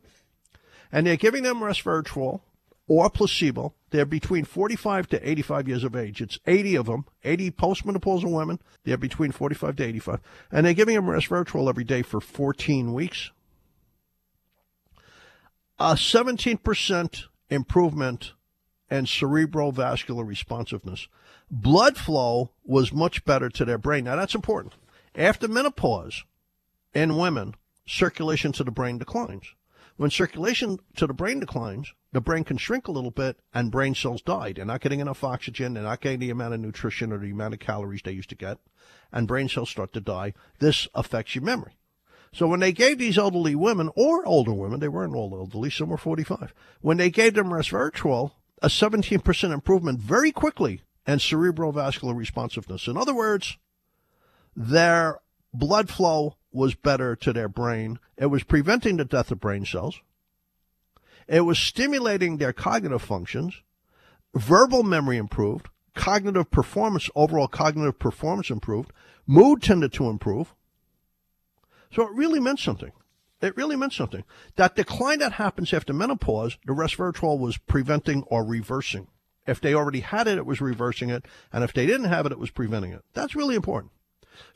[0.92, 2.42] and they're giving them resveratrol
[2.90, 3.72] or placebo.
[3.90, 6.20] They're between 45 to 85 years of age.
[6.20, 8.58] It's 80 of them, 80 postmenopausal women.
[8.82, 10.20] They're between 45 to 85.
[10.50, 13.30] And they're giving them resveratrol every day for 14 weeks.
[15.78, 18.32] A 17% improvement
[18.90, 21.06] in cerebrovascular responsiveness.
[21.48, 24.04] Blood flow was much better to their brain.
[24.04, 24.74] Now, that's important.
[25.14, 26.24] After menopause
[26.92, 27.54] in women,
[27.86, 29.54] circulation to the brain declines.
[29.96, 33.94] When circulation to the brain declines, the brain can shrink a little bit and brain
[33.94, 34.52] cells die.
[34.52, 35.74] They're not getting enough oxygen.
[35.74, 38.34] They're not getting the amount of nutrition or the amount of calories they used to
[38.34, 38.58] get.
[39.12, 40.34] And brain cells start to die.
[40.58, 41.76] This affects your memory.
[42.32, 45.88] So when they gave these elderly women or older women, they weren't all elderly, some
[45.88, 52.86] were 45, when they gave them resveratrol, a 17% improvement very quickly in cerebrovascular responsiveness.
[52.86, 53.58] In other words,
[54.54, 55.20] their
[55.52, 57.98] blood flow was better to their brain.
[58.16, 60.00] It was preventing the death of brain cells.
[61.30, 63.62] It was stimulating their cognitive functions.
[64.34, 65.68] Verbal memory improved.
[65.94, 68.92] Cognitive performance, overall cognitive performance improved.
[69.28, 70.54] Mood tended to improve.
[71.92, 72.90] So it really meant something.
[73.40, 74.24] It really meant something.
[74.56, 79.06] That decline that happens after menopause, the resveratrol was preventing or reversing.
[79.46, 81.26] If they already had it, it was reversing it.
[81.52, 83.04] And if they didn't have it, it was preventing it.
[83.14, 83.92] That's really important.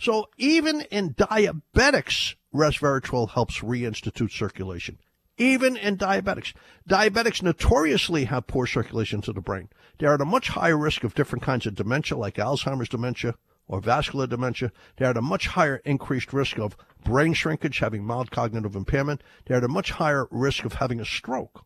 [0.01, 4.99] So even in diabetics, resveratrol helps reinstitute circulation.
[5.37, 6.53] Even in diabetics.
[6.89, 9.69] Diabetics notoriously have poor circulation to the brain.
[9.99, 13.35] They're at a much higher risk of different kinds of dementia, like Alzheimer's dementia
[13.67, 14.71] or vascular dementia.
[14.97, 19.23] They're at a much higher increased risk of brain shrinkage, having mild cognitive impairment.
[19.47, 21.65] They're at a much higher risk of having a stroke.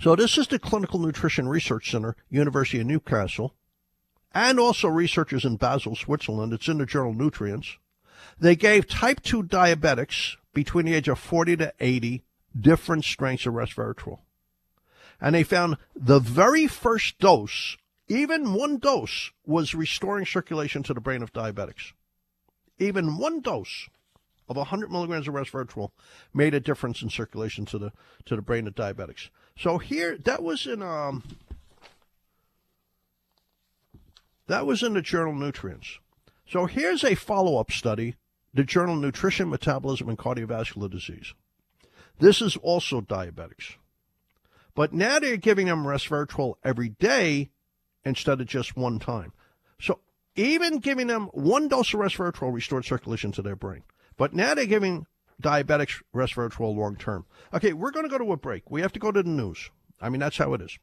[0.00, 3.54] So this is the Clinical Nutrition Research Center, University of Newcastle,
[4.32, 6.52] and also researchers in Basel, Switzerland.
[6.52, 7.76] It's in the journal Nutrients.
[8.38, 12.22] They gave type 2 diabetics between the age of 40 to 80
[12.58, 14.20] different strengths of resveratrol.
[15.20, 17.76] And they found the very first dose,
[18.08, 21.92] even one dose, was restoring circulation to the brain of diabetics.
[22.78, 23.88] Even one dose
[24.48, 25.90] of 100 milligrams of resveratrol
[26.32, 27.92] made a difference in circulation to the
[28.26, 29.30] to the brain of diabetics.
[29.56, 31.22] So here, that was in um,
[34.46, 35.98] that was in the journal Nutrients.
[36.46, 38.16] So here's a follow up study,
[38.52, 41.34] the journal Nutrition, Metabolism, and Cardiovascular Disease.
[42.18, 43.74] This is also diabetics.
[44.74, 47.50] But now they're giving them resveratrol every day
[48.04, 49.32] instead of just one time.
[49.80, 50.00] So
[50.36, 53.82] even giving them one dose of resveratrol restored circulation to their brain.
[54.16, 55.06] But now they're giving
[55.42, 57.26] diabetics resveratrol long term.
[57.52, 58.70] Okay, we're going to go to a break.
[58.70, 59.70] We have to go to the news.
[60.00, 60.78] I mean, that's how it is.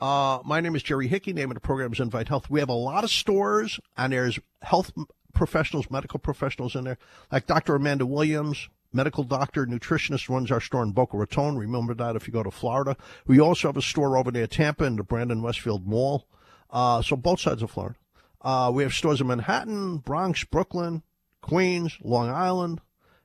[0.00, 1.32] Uh, my name is Jerry Hickey.
[1.32, 2.48] Name of the program is Invite Health.
[2.48, 4.92] We have a lot of stores, and there's health
[5.34, 6.98] professionals, medical professionals in there,
[7.32, 7.74] like Dr.
[7.74, 11.58] Amanda Williams, medical doctor, nutritionist, runs our store in Boca Raton.
[11.58, 12.96] Remember that if you go to Florida.
[13.26, 16.26] We also have a store over near Tampa in the Brandon Westfield Mall.
[16.70, 17.96] Uh, so both sides of Florida.
[18.40, 21.02] Uh, we have stores in Manhattan, Bronx, Brooklyn,
[21.40, 22.80] Queens, Long Island,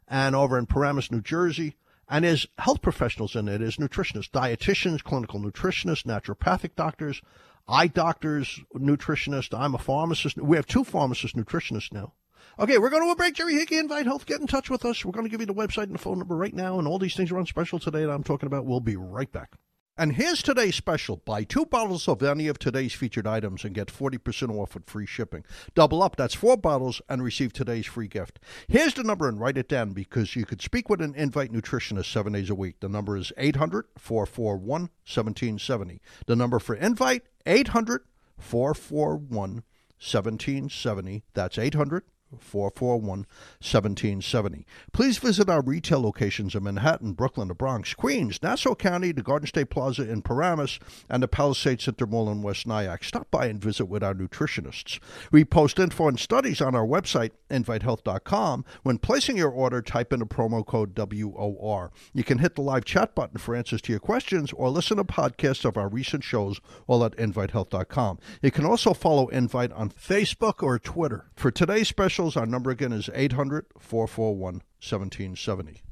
[0.08, 1.76] and over in Paramus, New Jersey.
[2.10, 3.60] And as health professionals in it.
[3.60, 7.22] There's nutritionists, dietitians, clinical nutritionists, naturopathic doctors,
[7.68, 10.38] eye doctors, nutritionists, I'm a pharmacist.
[10.38, 12.14] We have two pharmacist nutritionists now.
[12.60, 13.36] Okay, we're going to a break.
[13.36, 14.26] Jerry Hickey, Invite Health.
[14.26, 15.04] Get in touch with us.
[15.04, 17.00] We're going to give you the website and the phone number right now, and all
[17.00, 18.66] these things are on special today that I'm talking about.
[18.66, 19.54] We'll be right back.
[19.96, 21.18] And here's today's special.
[21.18, 25.06] Buy two bottles of any of today's featured items and get 40% off with free
[25.06, 25.46] shipping.
[25.76, 28.40] Double up, that's four bottles, and receive today's free gift.
[28.68, 32.12] Here's the number and write it down because you could speak with an Invite nutritionist
[32.12, 32.80] seven days a week.
[32.80, 36.02] The number is 800 441 1770.
[36.26, 38.02] The number for Invite, 800
[38.40, 39.64] 441
[40.00, 41.24] 1770.
[41.36, 42.04] That's 800
[42.40, 43.20] 441
[43.60, 44.66] 1770.
[44.92, 49.48] Please visit our retail locations in Manhattan, Brooklyn, the Bronx, Queens, Nassau County, the Garden
[49.48, 53.04] State Plaza in Paramus, and the Palisades Center Mall in West Nyack.
[53.04, 55.00] Stop by and visit with our nutritionists.
[55.32, 58.66] We post info and studies on our website, invitehealth.com.
[58.84, 61.92] When placing your order, type in the promo code WOR.
[62.14, 65.04] You can hit the live chat button for answers to your questions or listen to
[65.04, 68.20] podcasts of our recent shows all at invitehealth.com.
[68.42, 71.26] You can also follow Invite on Facebook or Twitter.
[71.36, 75.84] For today's special, our number again is 800 441 1770.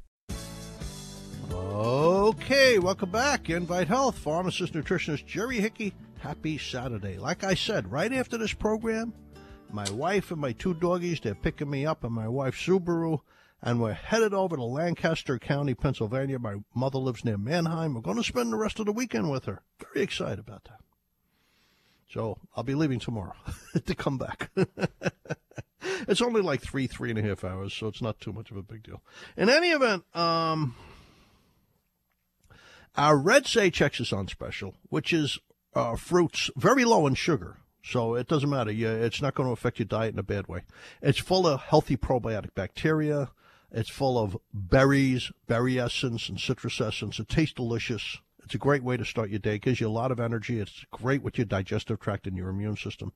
[1.52, 3.50] Okay, welcome back.
[3.50, 5.92] Invite Health, pharmacist, nutritionist Jerry Hickey.
[6.20, 7.18] Happy Saturday.
[7.18, 9.12] Like I said, right after this program,
[9.70, 13.20] my wife and my two doggies, they're picking me up in my wife's Subaru,
[13.60, 16.38] and we're headed over to Lancaster County, Pennsylvania.
[16.38, 17.94] My mother lives near Manheim.
[17.94, 19.62] We're going to spend the rest of the weekend with her.
[19.78, 20.80] Very excited about that.
[22.10, 23.34] So I'll be leaving tomorrow
[23.86, 24.50] to come back.
[26.08, 28.56] it's only like three, three and a half hours, so it's not too much of
[28.56, 29.02] a big deal.
[29.36, 30.74] In any event, um,
[32.96, 35.38] our reds HX is on special, which is
[35.74, 37.56] uh, fruits very low in sugar.
[37.84, 38.70] So it doesn't matter.
[38.70, 40.62] You, it's not going to affect your diet in a bad way.
[41.00, 43.30] It's full of healthy probiotic bacteria.
[43.72, 47.18] It's full of berries, berry essence, and citrus essence.
[47.18, 48.18] It tastes delicious.
[48.44, 49.56] It's a great way to start your day.
[49.56, 50.60] It gives you a lot of energy.
[50.60, 53.12] It's great with your digestive tract and your immune system.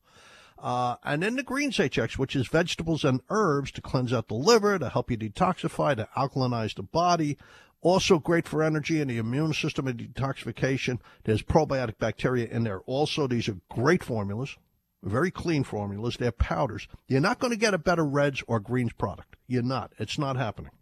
[0.59, 4.35] Uh, and then the greens HX, which is vegetables and herbs to cleanse out the
[4.35, 7.37] liver, to help you detoxify, to alkalinize the body.
[7.83, 10.99] Also great for energy and the immune system and detoxification.
[11.25, 12.81] There's probiotic bacteria in there.
[12.81, 14.57] Also, these are great formulas,
[15.03, 16.17] very clean formulas.
[16.17, 16.89] They're powders.
[17.07, 19.37] You're not going to get a better reds or greens product.
[19.47, 19.93] You're not.
[19.99, 20.73] It's not happening.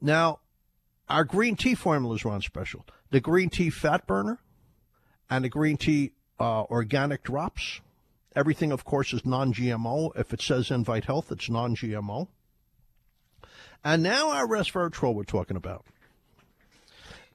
[0.00, 0.40] Now,
[1.08, 2.84] our green tea formulas are on special.
[3.10, 4.40] The green tea fat burner
[5.30, 7.80] and the green tea uh, organic drops.
[8.34, 10.12] Everything, of course, is non GMO.
[10.16, 12.28] If it says Invite Health, it's non GMO.
[13.84, 15.84] And now our resveratrol we're talking about.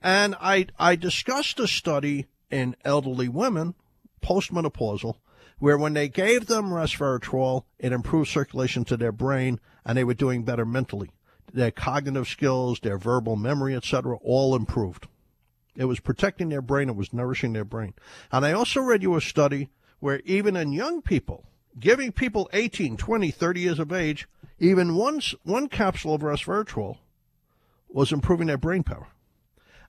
[0.01, 3.75] And I, I discussed a study in elderly women,
[4.21, 5.15] postmenopausal,
[5.59, 10.13] where when they gave them resveratrol, it improved circulation to their brain and they were
[10.13, 11.09] doing better mentally.
[11.51, 15.07] Their cognitive skills, their verbal memory, etc., all improved.
[15.75, 17.93] It was protecting their brain, it was nourishing their brain.
[18.31, 21.45] And I also read you a study where even in young people,
[21.79, 24.27] giving people 18, 20, 30 years of age,
[24.59, 26.97] even once one capsule of resveratrol
[27.89, 29.07] was improving their brain power.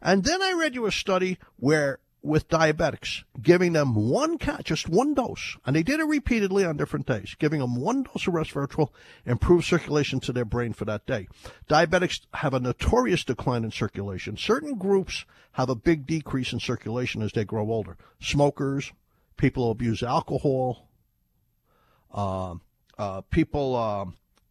[0.00, 4.88] And then I read you a study where with diabetics, giving them one cat, just
[4.88, 8.34] one dose, and they did it repeatedly on different days, giving them one dose of
[8.34, 8.88] resveratrol
[9.24, 11.28] improved circulation to their brain for that day.
[11.68, 14.36] Diabetics have a notorious decline in circulation.
[14.36, 17.96] Certain groups have a big decrease in circulation as they grow older.
[18.20, 18.92] Smokers,
[19.38, 20.86] people who abuse alcohol,
[22.12, 22.56] uh,
[22.98, 24.04] uh, people uh,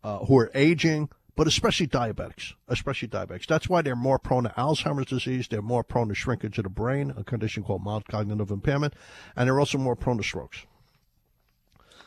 [0.03, 3.45] uh, who are aging, but especially diabetics, especially diabetics.
[3.45, 5.47] That's why they're more prone to Alzheimer's disease.
[5.47, 8.95] They're more prone to shrinkage of the brain, a condition called mild cognitive impairment,
[9.35, 10.65] and they're also more prone to strokes.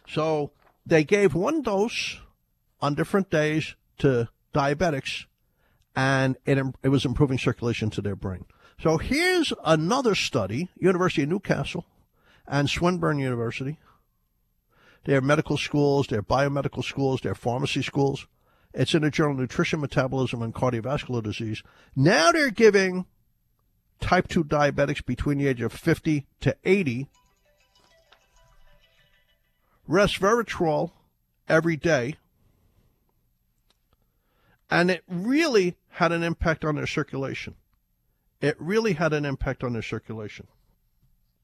[0.08, 0.50] So
[0.84, 2.18] they gave one dose
[2.80, 5.26] on different days to diabetics,
[5.94, 8.46] and it, it was improving circulation to their brain.
[8.82, 11.84] So here's another study, University of Newcastle
[12.50, 13.78] and Swinburne University.
[15.04, 18.26] Their medical schools, their biomedical schools, their pharmacy schools
[18.72, 21.62] it's in the journal Nutrition, Metabolism, and Cardiovascular Disease.
[21.96, 23.06] Now they're giving
[24.00, 27.08] type 2 diabetics between the age of 50 to 80
[29.88, 30.92] resveratrol
[31.48, 32.14] every day.
[34.70, 37.56] And it really had an impact on their circulation.
[38.40, 40.46] It really had an impact on their circulation.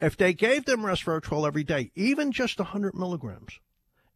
[0.01, 3.61] If they gave them resveratrol every day, even just 100 milligrams,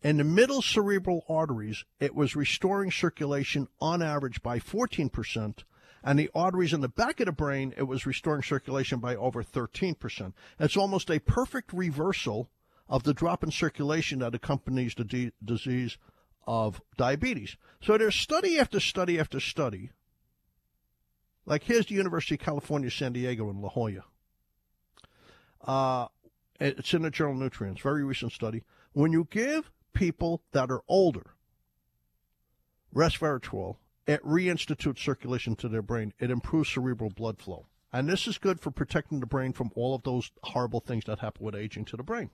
[0.02, 5.64] in the middle cerebral arteries, it was restoring circulation on average by 14%.
[6.02, 9.42] And the arteries in the back of the brain, it was restoring circulation by over
[9.42, 10.32] 13%.
[10.58, 12.48] It's almost a perfect reversal
[12.88, 15.98] of the drop in circulation that accompanies the de- disease
[16.46, 17.56] of diabetes.
[17.82, 19.90] So there's study after study after study.
[21.44, 24.04] Like here's the University of California, San Diego, in La Jolla.
[25.60, 26.08] Uh,
[26.58, 28.62] It's in the journal Nutrients, very recent study.
[28.92, 31.34] When you give people that are older
[32.94, 36.12] resveratrol, it reinstitutes circulation to their brain.
[36.18, 37.66] It improves cerebral blood flow.
[37.92, 41.20] And this is good for protecting the brain from all of those horrible things that
[41.20, 42.30] happen with aging to the brain.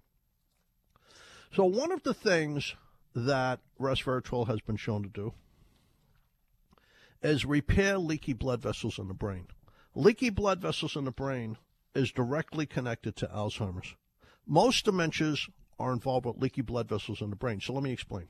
[1.54, 2.74] So, one of the things
[3.14, 5.32] that resveratrol has been shown to do
[7.22, 9.46] is repair leaky blood vessels in the brain.
[9.94, 11.56] Leaky blood vessels in the brain
[11.96, 13.94] is directly connected to Alzheimer's.
[14.46, 17.60] Most dementias are involved with leaky blood vessels in the brain.
[17.60, 18.28] So let me explain.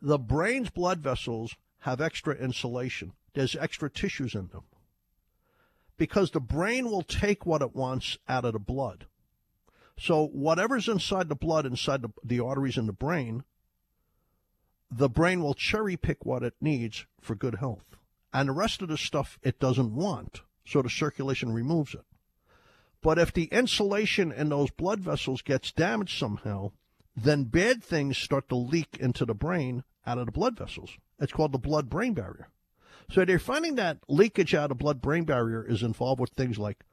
[0.00, 3.12] The brain's blood vessels have extra insulation.
[3.34, 4.64] There's extra tissues in them.
[5.96, 9.06] Because the brain will take what it wants out of the blood.
[9.98, 13.44] So whatever's inside the blood, inside the, the arteries in the brain,
[14.90, 17.96] the brain will cherry pick what it needs for good health.
[18.32, 22.04] And the rest of the stuff it doesn't want, so the circulation removes it.
[23.02, 26.70] But if the insulation in those blood vessels gets damaged somehow,
[27.16, 30.90] then bad things start to leak into the brain out of the blood vessels.
[31.18, 32.48] It's called the blood brain barrier.
[33.10, 36.84] So they're finding that leakage out of blood brain barrier is involved with things like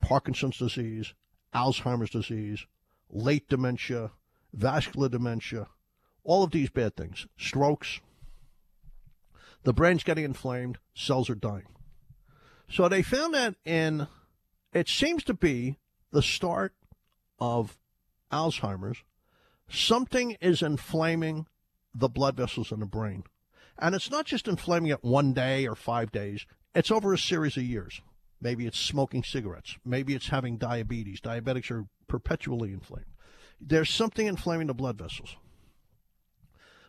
[0.00, 1.14] Parkinson's disease,
[1.54, 2.66] Alzheimer's disease,
[3.10, 4.12] late dementia,
[4.52, 5.68] vascular dementia,
[6.22, 8.00] all of these bad things, strokes.
[9.64, 11.66] The brain's getting inflamed, cells are dying.
[12.68, 14.06] So they found that in,
[14.76, 15.78] it seems to be
[16.12, 16.74] the start
[17.38, 17.78] of
[18.30, 19.02] Alzheimer's.
[19.70, 21.46] Something is inflaming
[21.94, 23.24] the blood vessels in the brain.
[23.78, 27.56] And it's not just inflaming it one day or five days, it's over a series
[27.56, 28.02] of years.
[28.38, 29.78] Maybe it's smoking cigarettes.
[29.82, 31.22] Maybe it's having diabetes.
[31.22, 33.06] Diabetics are perpetually inflamed.
[33.58, 35.36] There's something inflaming the blood vessels.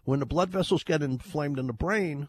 [0.03, 2.27] When the blood vessels get inflamed in the brain,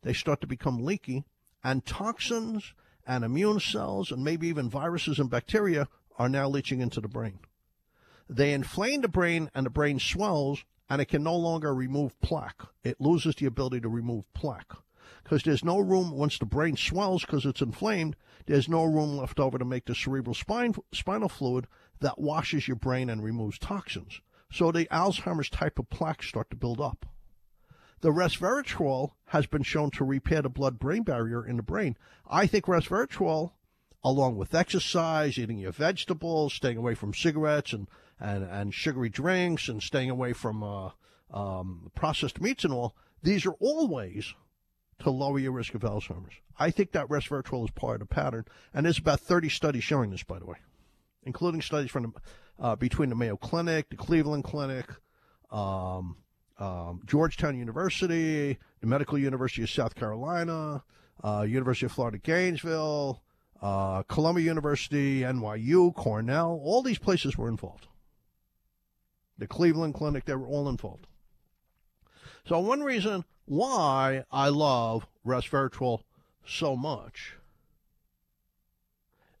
[0.00, 1.24] they start to become leaky,
[1.62, 2.72] and toxins
[3.06, 5.88] and immune cells and maybe even viruses and bacteria
[6.18, 7.38] are now leaching into the brain.
[8.28, 12.62] They inflame the brain, and the brain swells, and it can no longer remove plaque.
[12.84, 14.72] It loses the ability to remove plaque
[15.22, 18.16] because there's no room once the brain swells because it's inflamed.
[18.46, 21.66] There's no room left over to make the cerebral spine, spinal fluid
[22.00, 24.20] that washes your brain and removes toxins.
[24.52, 27.06] So the Alzheimer's type of plaques start to build up.
[28.02, 31.96] The resveratrol has been shown to repair the blood-brain barrier in the brain.
[32.30, 33.52] I think resveratrol,
[34.04, 37.88] along with exercise, eating your vegetables, staying away from cigarettes and
[38.22, 40.90] and, and sugary drinks and staying away from uh,
[41.32, 44.34] um, processed meats and all, these are all ways
[45.00, 46.34] to lower your risk of Alzheimer's.
[46.58, 50.10] I think that resveratrol is part of the pattern, and there's about 30 studies showing
[50.10, 50.58] this, by the way,
[51.24, 54.86] including studies from the, uh, between the Mayo Clinic, the Cleveland Clinic,
[55.50, 56.16] um,
[56.58, 60.82] um, Georgetown University, the Medical University of South Carolina,
[61.22, 63.22] uh, University of Florida Gainesville,
[63.60, 67.86] uh, Columbia University, NYU, Cornell, all these places were involved
[69.38, 71.08] the Cleveland Clinic, they were all involved.
[72.46, 76.02] So one reason why I love resveratrol
[76.44, 77.34] so much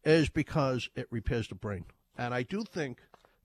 [0.04, 1.84] is because it repairs the brain.
[2.18, 2.98] And I do think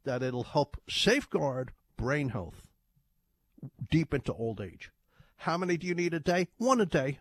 [0.03, 2.66] that it'll help safeguard brain health
[3.89, 4.91] deep into old age.
[5.37, 6.47] How many do you need a day?
[6.57, 7.19] One a day.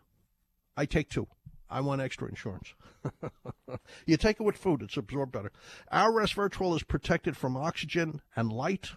[0.76, 1.26] I take two.
[1.68, 2.74] I want extra insurance.
[4.06, 5.52] you take it with food, it's absorbed better.
[5.90, 8.92] Our resveratrol is protected from oxygen and light.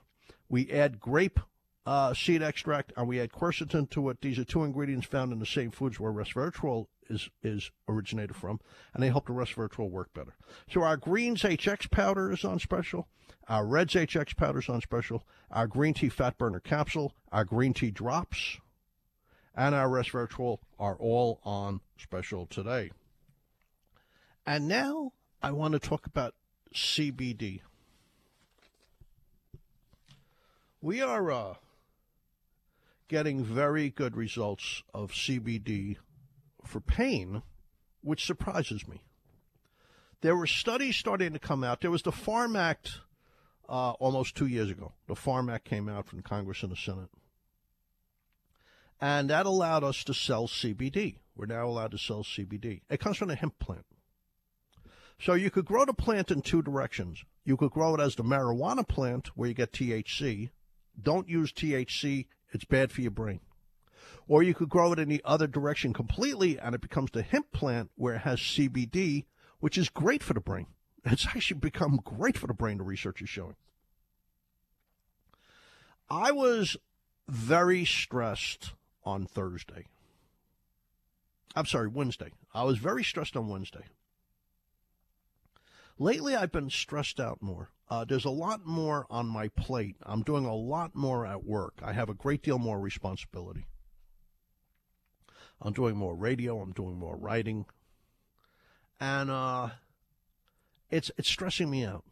[0.48, 1.40] We add grape
[1.86, 4.22] uh, seed extract and we add quercetin to it.
[4.22, 8.60] These are two ingredients found in the same foods where resveratrol is, is originated from,
[8.94, 10.36] and they help the resveratrol work better.
[10.72, 13.08] So our greens HX powder is on special.
[13.48, 15.26] Our reds HX powder is on special.
[15.52, 18.58] Our green tea fat burner capsule, our green tea drops,
[19.56, 22.92] and our resveratrol are all on special today.
[24.46, 26.36] And now I want to talk about
[26.74, 27.62] CBD.
[30.82, 31.54] We are uh,
[33.10, 35.98] getting very good results of CBD
[36.70, 37.42] for pain,
[38.02, 39.02] which surprises me.
[40.22, 41.82] There were studies starting to come out.
[41.82, 43.00] There was the Farm Act
[43.68, 44.94] uh, almost two years ago.
[45.08, 47.10] The Farm Act came out from Congress and the Senate.
[49.02, 51.16] And that allowed us to sell CBD.
[51.36, 52.82] We're now allowed to sell CBD.
[52.90, 53.86] It comes from a hemp plant.
[55.20, 57.24] So you could grow the plant in two directions.
[57.46, 60.50] You could grow it as the marijuana plant, where you get THC,
[61.02, 63.40] don't use THC, it's bad for your brain.
[64.30, 67.52] Or you could grow it in the other direction completely and it becomes the hemp
[67.52, 69.26] plant where it has CBD,
[69.60, 70.68] which is great for the brain.
[71.06, 73.56] It's actually become great for the brain, the research is showing.
[76.10, 76.78] I was
[77.28, 78.74] very stressed
[79.04, 79.86] on Thursday.
[81.56, 82.32] I'm sorry, Wednesday.
[82.54, 83.86] I was very stressed on Wednesday.
[85.98, 87.72] Lately, I've been stressed out more.
[87.90, 89.96] Uh, there's a lot more on my plate.
[90.04, 91.80] I'm doing a lot more at work.
[91.82, 93.66] I have a great deal more responsibility.
[95.62, 96.60] I'm doing more radio.
[96.60, 97.66] I'm doing more writing,
[99.00, 99.70] and uh,
[100.90, 102.04] it's it's stressing me out.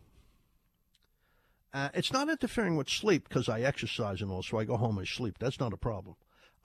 [1.74, 4.98] Uh, it's not interfering with sleep because I exercise and all, so I go home
[4.98, 5.38] and sleep.
[5.40, 6.16] That's not a problem.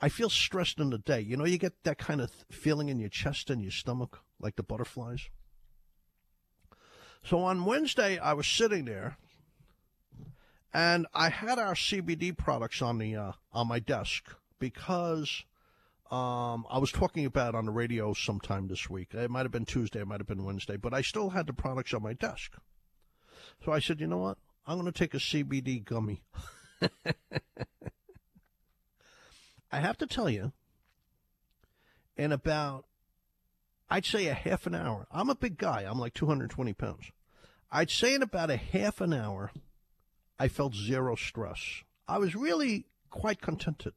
[0.01, 1.21] I feel stressed in the day.
[1.21, 4.57] You know, you get that kind of feeling in your chest and your stomach, like
[4.57, 5.29] the butterflies.
[7.23, 9.17] So on Wednesday, I was sitting there,
[10.75, 15.45] and I had our CBD products on the uh, on my desk because
[16.13, 19.15] um, I was talking about on the radio sometime this week.
[19.15, 21.55] It might have been Tuesday, it might have been Wednesday, but I still had the
[21.55, 22.53] products on my desk.
[23.65, 24.37] So I said, you know what?
[24.67, 26.23] I'm going to take a CBD gummy.
[29.73, 30.53] I have to tell you,
[32.19, 32.85] in about,
[33.89, 35.87] I'd say a half an hour, I'm a big guy.
[35.89, 37.11] I'm like 220 pounds.
[37.71, 39.51] I'd say in about a half an hour,
[40.39, 41.85] I felt zero stress.
[42.07, 43.95] I was really quite contented.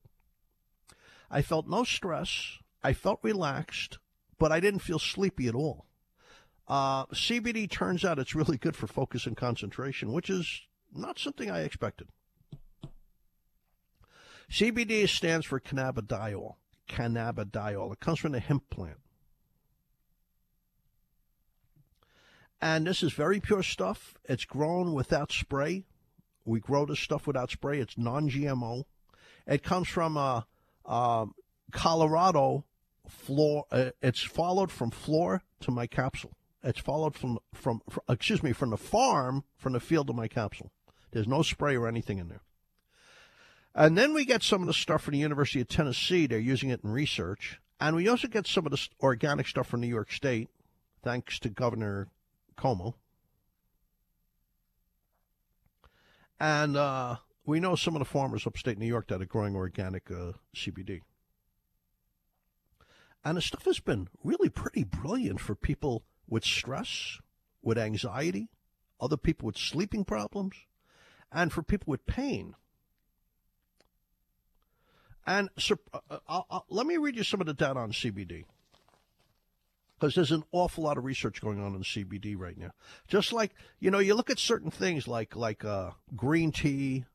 [1.35, 2.59] I felt no stress.
[2.81, 3.97] I felt relaxed,
[4.39, 5.85] but I didn't feel sleepy at all.
[6.65, 10.61] Uh, CBD turns out it's really good for focus and concentration, which is
[10.93, 12.07] not something I expected.
[14.49, 16.55] CBD stands for cannabidiol.
[16.87, 17.91] Cannabidiol.
[17.91, 19.01] It comes from the hemp plant.
[22.61, 24.13] And this is very pure stuff.
[24.23, 25.83] It's grown without spray.
[26.45, 27.81] We grow this stuff without spray.
[27.81, 28.85] It's non GMO.
[29.45, 30.43] It comes from uh,
[30.85, 31.25] uh,
[31.71, 32.65] Colorado
[33.07, 33.65] floor.
[33.71, 36.31] Uh, it's followed from floor to my capsule.
[36.63, 40.27] It's followed from, from, from, excuse me, from the farm, from the field to my
[40.27, 40.71] capsule.
[41.11, 42.41] There's no spray or anything in there.
[43.75, 46.27] And then we get some of the stuff from the University of Tennessee.
[46.27, 47.59] They're using it in research.
[47.79, 50.49] And we also get some of the organic stuff from New York State,
[51.03, 52.07] thanks to Governor
[52.57, 52.93] Cuomo.
[56.39, 60.09] And uh, we know some of the farmers upstate New York that are growing organic
[60.09, 61.01] uh, CBD.
[63.23, 67.19] And the stuff has been really pretty brilliant for people with stress,
[67.61, 68.49] with anxiety,
[68.99, 70.55] other people with sleeping problems,
[71.31, 72.55] and for people with pain.
[75.27, 77.91] And so, uh, uh, I'll, I'll, let me read you some of the data on
[77.91, 78.45] CBD.
[79.97, 82.71] Because there's an awful lot of research going on in CBD right now.
[83.07, 87.05] Just like, you know, you look at certain things like, like uh, green tea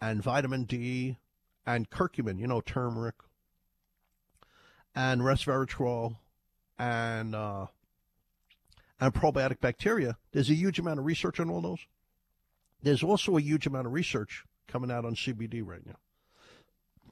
[0.00, 1.18] and vitamin D
[1.66, 3.16] and curcumin, you know, turmeric
[4.94, 6.16] and resveratrol
[6.78, 7.66] and, uh,
[9.00, 10.16] and probiotic bacteria.
[10.32, 11.86] There's a huge amount of research on all those.
[12.82, 15.96] There's also a huge amount of research coming out on CBD right now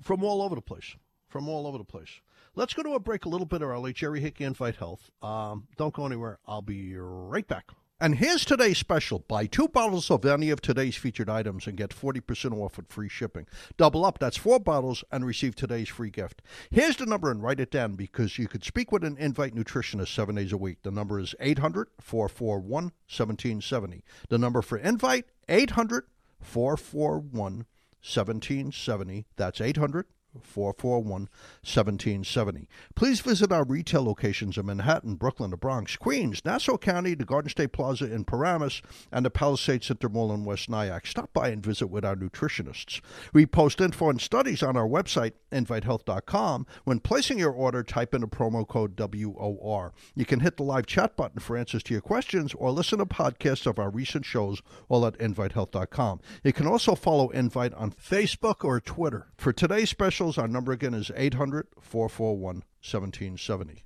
[0.03, 0.97] from all over the place.
[1.29, 2.21] From all over the place.
[2.55, 3.93] Let's go to a break a little bit early.
[3.93, 5.11] Jerry Hickey, and Invite Health.
[5.23, 6.39] Um, don't go anywhere.
[6.47, 7.67] I'll be right back.
[8.01, 9.25] And here's today's special.
[9.27, 13.09] Buy two bottles of any of today's featured items and get 40% off with free
[13.09, 13.45] shipping.
[13.77, 16.41] Double up, that's four bottles, and receive today's free gift.
[16.71, 20.15] Here's the number and write it down because you could speak with an Invite nutritionist
[20.15, 20.79] seven days a week.
[20.85, 24.05] The number is 800 441 1770.
[24.29, 26.05] The number for Invite, 800
[26.41, 27.67] 441
[28.01, 29.27] 1770.
[29.35, 30.07] That's 800
[30.43, 31.29] 441
[31.63, 32.69] 1770.
[32.95, 37.51] Please visit our retail locations in Manhattan, Brooklyn, the Bronx, Queens, Nassau County, the Garden
[37.51, 38.83] State Plaza in Paramus,
[39.13, 41.07] and the Palisade Center Mall in West Nyack.
[41.07, 43.01] Stop by and visit with our nutritionists.
[43.33, 46.67] We post info and studies on our website, invitehealth.com.
[46.85, 49.93] When placing your order, type in the promo code WOR.
[50.15, 53.07] You can hit the live chat button for answers to your questions or listen to
[53.07, 56.21] podcasts of our recent shows, all at invitehealth.com.
[56.45, 59.29] You can also follow Invite on Facebook or Twitter.
[59.37, 63.85] For today's special, our number again is 800 441 1770.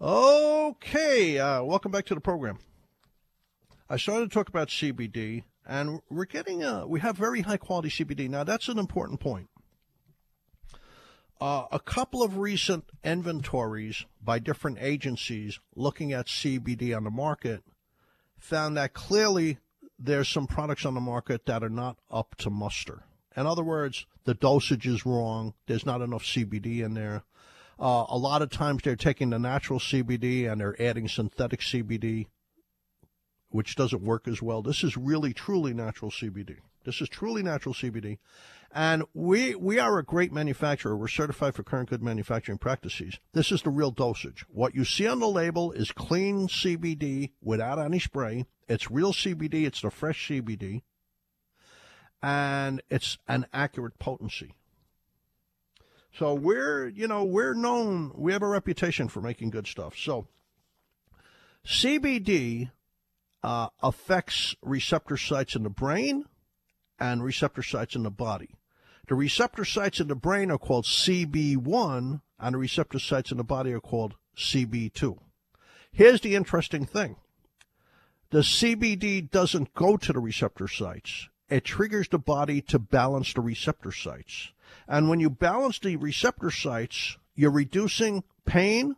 [0.00, 2.58] Okay, uh, welcome back to the program.
[3.88, 7.88] I started to talk about CBD, and we're getting, uh, we have very high quality
[7.88, 8.28] CBD.
[8.28, 9.48] Now, that's an important point.
[11.40, 17.62] Uh, a couple of recent inventories by different agencies looking at CBD on the market
[18.38, 19.58] found that clearly
[19.98, 23.04] there's some products on the market that are not up to muster.
[23.36, 25.54] In other words, the dosage is wrong.
[25.66, 27.22] There's not enough CBD in there.
[27.78, 32.26] Uh, a lot of times they're taking the natural CBD and they're adding synthetic CBD,
[33.50, 34.62] which doesn't work as well.
[34.62, 36.56] This is really, truly natural CBD.
[36.84, 38.18] This is truly natural CBD.
[38.72, 40.96] And we, we are a great manufacturer.
[40.96, 43.18] We're certified for current good manufacturing practices.
[43.32, 44.44] This is the real dosage.
[44.48, 48.46] What you see on the label is clean CBD without any spray.
[48.68, 49.66] It's real CBD.
[49.66, 50.82] It's the fresh CBD
[52.22, 54.54] and it's an accurate potency.
[56.18, 59.96] So we're, you know, we're known, we have a reputation for making good stuff.
[59.98, 60.28] So
[61.66, 62.70] CBD
[63.42, 66.24] uh, affects receptor sites in the brain
[66.98, 68.50] and receptor sites in the body.
[69.08, 73.44] The receptor sites in the brain are called CB1, and the receptor sites in the
[73.44, 75.18] body are called CB2.
[75.92, 77.16] Here's the interesting thing
[78.30, 83.40] the CBD doesn't go to the receptor sites, it triggers the body to balance the
[83.40, 84.52] receptor sites.
[84.88, 88.96] And when you balance the receptor sites, you're reducing pain,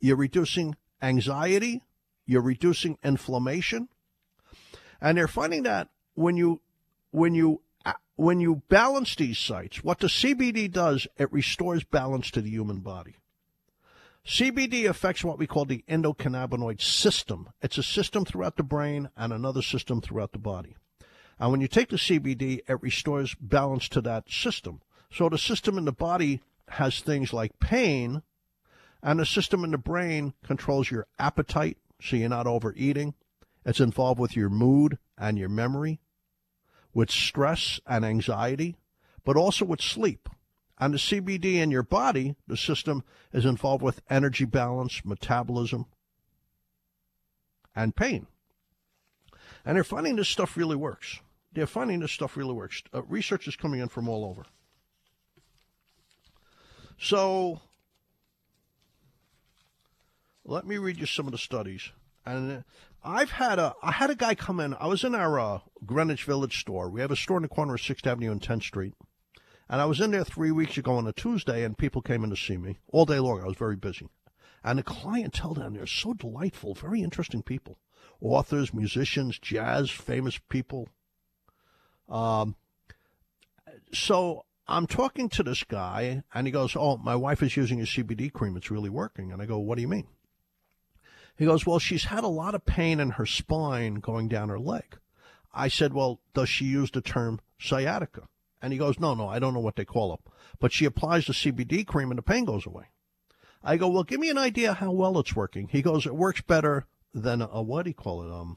[0.00, 1.82] you're reducing anxiety,
[2.26, 3.88] you're reducing inflammation.
[5.00, 6.60] And they're finding that when you
[7.10, 12.30] when you uh, when you balance these sites, what the CBD does, it restores balance
[12.32, 13.16] to the human body.
[14.26, 17.50] CBD affects what we call the endocannabinoid system.
[17.60, 20.76] It's a system throughout the brain and another system throughout the body.
[21.38, 24.80] And when you take the CBD, it restores balance to that system.
[25.10, 28.22] So the system in the body has things like pain,
[29.02, 33.14] and the system in the brain controls your appetite, so you're not overeating.
[33.64, 36.00] It's involved with your mood and your memory,
[36.92, 38.76] with stress and anxiety,
[39.24, 40.28] but also with sleep.
[40.78, 45.86] And the CBD in your body, the system is involved with energy balance, metabolism,
[47.74, 48.26] and pain.
[49.64, 51.20] And they're finding this stuff really works.
[51.54, 52.82] They're finding this stuff really works.
[52.92, 54.44] Uh, research is coming in from all over.
[56.98, 57.60] So
[60.44, 61.90] let me read you some of the studies.
[62.26, 62.64] And
[63.02, 64.74] I've had a I had a guy come in.
[64.74, 66.90] I was in our uh, Greenwich Village store.
[66.90, 68.94] We have a store in the corner of Sixth Avenue and 10th Street.
[69.68, 72.30] And I was in there three weeks ago on a Tuesday, and people came in
[72.30, 73.40] to see me all day long.
[73.42, 74.08] I was very busy.
[74.62, 77.78] And the clientele down there is so delightful, very interesting people
[78.20, 80.88] authors, musicians, jazz, famous people.
[82.08, 82.56] Um,
[83.92, 87.84] so I'm talking to this guy, and he goes, Oh, my wife is using a
[87.84, 88.56] CBD cream.
[88.56, 89.32] It's really working.
[89.32, 90.06] And I go, What do you mean?
[91.36, 94.58] He goes, Well, she's had a lot of pain in her spine going down her
[94.58, 94.98] leg.
[95.52, 98.28] I said, Well, does she use the term sciatica?
[98.62, 100.20] And he goes, No, no, I don't know what they call it.
[100.60, 102.86] But she applies the CBD cream and the pain goes away.
[103.62, 105.68] I go, Well, give me an idea how well it's working.
[105.68, 108.32] He goes, It works better than a, what do you call it?
[108.32, 108.56] Um,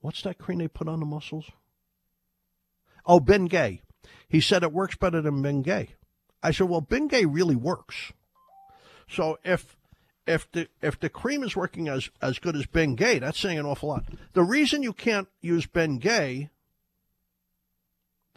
[0.00, 1.50] what's that cream they put on the muscles?
[3.06, 3.80] Oh, Bengay.
[4.28, 5.88] He said it works better than Bengay.
[6.42, 8.12] I said, Well, Bengay really works.
[9.08, 9.76] So if
[10.26, 13.66] if the if the cream is working as as good as Bengay, that's saying an
[13.66, 14.04] awful lot.
[14.32, 16.50] The reason you can't use Bengay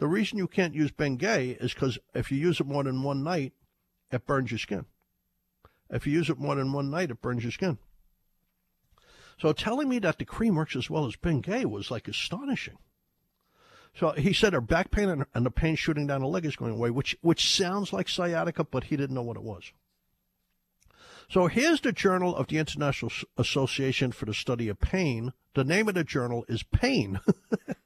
[0.00, 3.22] the reason you can't use Bengay is because if you use it more than one
[3.22, 3.52] night,
[4.10, 4.86] it burns your skin.
[5.90, 7.76] If you use it more than one night, it burns your skin.
[9.38, 12.78] So telling me that the cream works as well as Bengay was like astonishing.
[13.94, 16.56] So he said her back pain and, and the pain shooting down the leg is
[16.56, 19.72] going away, which which sounds like sciatica, but he didn't know what it was.
[21.30, 25.32] So here's the journal of the International Association for the Study of Pain.
[25.54, 27.20] The name of the journal is Pain.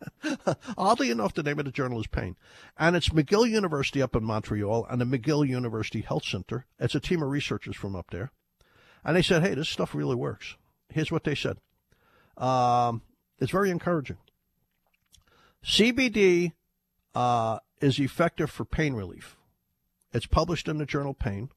[0.78, 2.36] Oddly enough, the name of the journal is Pain.
[2.78, 6.64] And it's McGill University up in Montreal and the McGill University Health Center.
[6.78, 8.32] It's a team of researchers from up there.
[9.04, 10.56] And they said, hey, this stuff really works.
[10.88, 11.58] Here's what they said
[12.38, 13.02] um,
[13.38, 14.16] it's very encouraging.
[15.64, 16.52] CBD
[17.14, 19.36] uh, is effective for pain relief.
[20.12, 21.48] It's published in the journal Pain.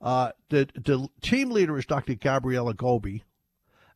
[0.00, 2.14] Uh, the, the team leader is Dr.
[2.14, 3.22] Gabriella Gobbi.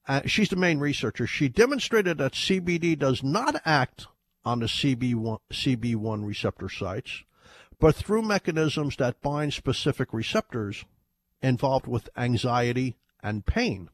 [0.07, 1.27] Uh, she's the main researcher.
[1.27, 4.07] She demonstrated that CBD does not act
[4.45, 7.25] on the CB1, CB1 receptor sites,
[7.79, 10.87] but through mechanisms that bind specific receptors
[11.43, 13.91] involved with anxiety and pain.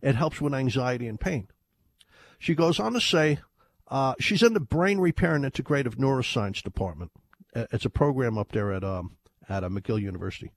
[0.00, 1.48] It helps with anxiety and pain.
[2.40, 3.38] She goes on to say
[3.86, 7.12] uh, she's in the Brain Repair and Integrative Neuroscience Department.
[7.54, 9.16] Uh, it's a program up there at um,
[9.48, 10.50] at McGill University.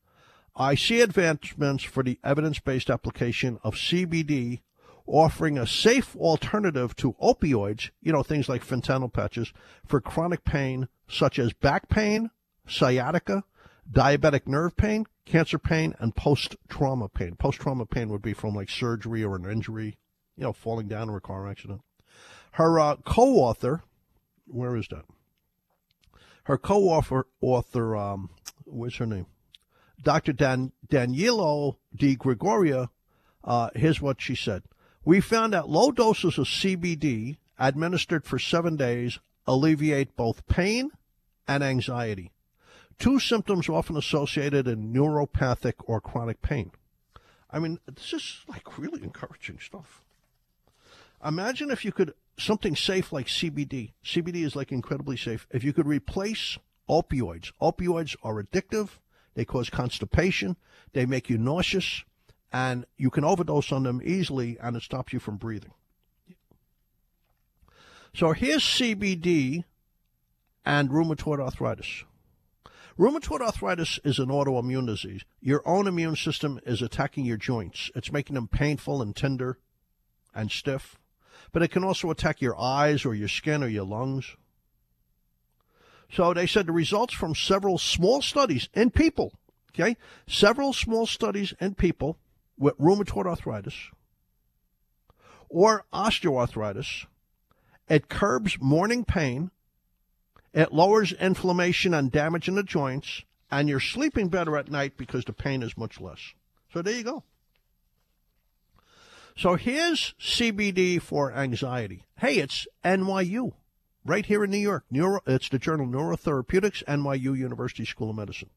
[0.55, 4.61] I see advancements for the evidence based application of CBD
[5.05, 9.51] offering a safe alternative to opioids, you know, things like fentanyl patches,
[9.85, 12.29] for chronic pain such as back pain,
[12.65, 13.43] sciatica,
[13.91, 17.35] diabetic nerve pain, cancer pain, and post trauma pain.
[17.35, 19.97] Post trauma pain would be from like surgery or an injury,
[20.37, 21.81] you know, falling down in a car accident.
[22.53, 23.83] Her uh, co author,
[24.45, 25.05] where is that?
[26.45, 28.29] Her co author, author, um,
[28.65, 29.27] what's her name?
[30.01, 30.33] Dr.
[30.33, 32.91] Dan, Danilo De Gregorio,
[33.43, 34.63] uh, here's what she said.
[35.05, 40.91] We found that low doses of CBD administered for seven days alleviate both pain
[41.47, 42.31] and anxiety,
[42.99, 46.71] two symptoms often associated in neuropathic or chronic pain.
[47.51, 50.03] I mean, this is like really encouraging stuff.
[51.25, 53.93] Imagine if you could, something safe like CBD.
[54.03, 55.47] CBD is like incredibly safe.
[55.51, 56.57] If you could replace
[56.89, 58.89] opioids, opioids are addictive
[59.33, 60.57] they cause constipation.
[60.93, 62.03] They make you nauseous.
[62.55, 65.73] and you can overdose on them easily, and it stops you from breathing.
[68.13, 69.63] So here's CBD
[70.63, 72.03] and rheumatoid arthritis.
[72.95, 75.23] Rheumatoid arthritis is an autoimmune disease.
[75.41, 77.89] Your own immune system is attacking your joints.
[77.95, 79.57] It's making them painful and tender
[80.35, 80.99] and stiff.
[81.53, 84.35] But it can also attack your eyes or your skin or your lungs.
[86.11, 89.33] So they said the results from several small studies in people,
[89.73, 89.95] okay,
[90.27, 92.17] several small studies in people
[92.57, 93.75] with rheumatoid arthritis
[95.53, 97.05] or osteoarthritis,
[97.87, 99.51] it curbs morning pain,
[100.51, 105.25] it lowers inflammation and damage in the joints, and you're sleeping better at night because
[105.25, 106.33] the pain is much less.
[106.73, 107.23] So there you go.
[109.35, 112.05] So here's CBD for anxiety.
[112.19, 113.53] Hey, it's NYU
[114.05, 114.85] right here in New York.
[114.91, 118.51] Neuro, it's the journal Neurotherapeutics, NYU University School of Medicine.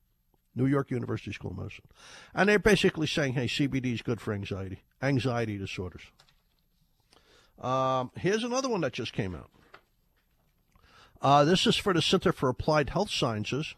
[0.54, 1.84] New York University School of Medicine.
[2.34, 6.02] And they're basically saying, hey, CBD is good for anxiety, anxiety disorders.
[7.60, 9.50] Um, here's another one that just came out.
[11.22, 13.74] Uh, this is for the Center for Applied Health Sciences.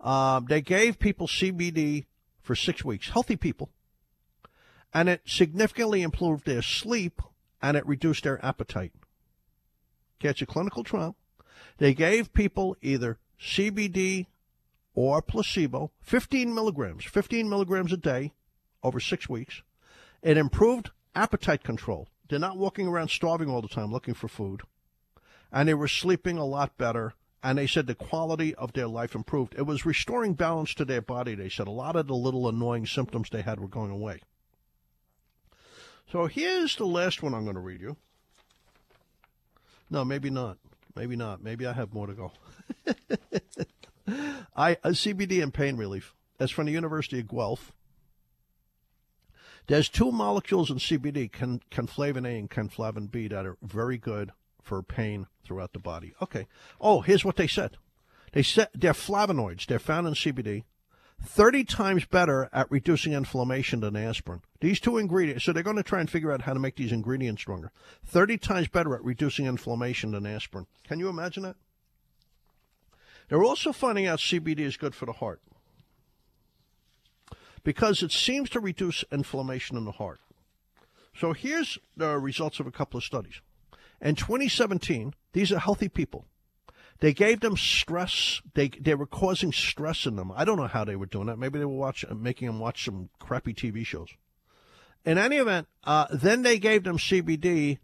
[0.00, 2.06] Uh, they gave people CBD
[2.40, 3.68] for six weeks, healthy people,
[4.92, 7.20] and it significantly improved their sleep
[7.60, 8.92] and it reduced their appetite.
[10.18, 11.16] Catch a clinical trial.
[11.78, 14.26] They gave people either CBD
[14.94, 18.32] or placebo, 15 milligrams, 15 milligrams a day
[18.82, 19.62] over six weeks.
[20.22, 22.08] It improved appetite control.
[22.28, 24.62] They're not walking around starving all the time looking for food.
[25.52, 27.14] And they were sleeping a lot better.
[27.42, 29.54] And they said the quality of their life improved.
[29.56, 31.36] It was restoring balance to their body.
[31.36, 34.20] They said a lot of the little annoying symptoms they had were going away.
[36.10, 37.96] So here's the last one I'm going to read you.
[39.90, 40.58] No, maybe not.
[40.96, 41.42] Maybe not.
[41.42, 42.32] Maybe I have more to go.
[44.56, 46.14] I uh, a CBD and pain relief.
[46.38, 47.72] That's from the University of Guelph.
[49.66, 54.32] There's two molecules in CBD, can, cannflavin A and cannflavin B, that are very good
[54.62, 56.14] for pain throughout the body.
[56.22, 56.46] Okay.
[56.80, 57.76] Oh, here's what they said.
[58.32, 59.66] They said they're flavonoids.
[59.66, 60.64] They're found in CBD.
[61.22, 64.42] 30 times better at reducing inflammation than aspirin.
[64.60, 66.92] These two ingredients, so they're going to try and figure out how to make these
[66.92, 67.72] ingredients stronger.
[68.06, 70.66] 30 times better at reducing inflammation than aspirin.
[70.86, 71.56] Can you imagine that?
[73.28, 75.40] They're also finding out CBD is good for the heart
[77.62, 80.20] because it seems to reduce inflammation in the heart.
[81.14, 83.40] So here's the results of a couple of studies.
[84.00, 86.24] In 2017, these are healthy people.
[87.00, 88.42] They gave them stress.
[88.54, 90.32] They they were causing stress in them.
[90.34, 91.38] I don't know how they were doing that.
[91.38, 94.08] Maybe they were watching, making them watch some crappy TV shows.
[95.04, 97.78] In any event, uh, then they gave them CBD,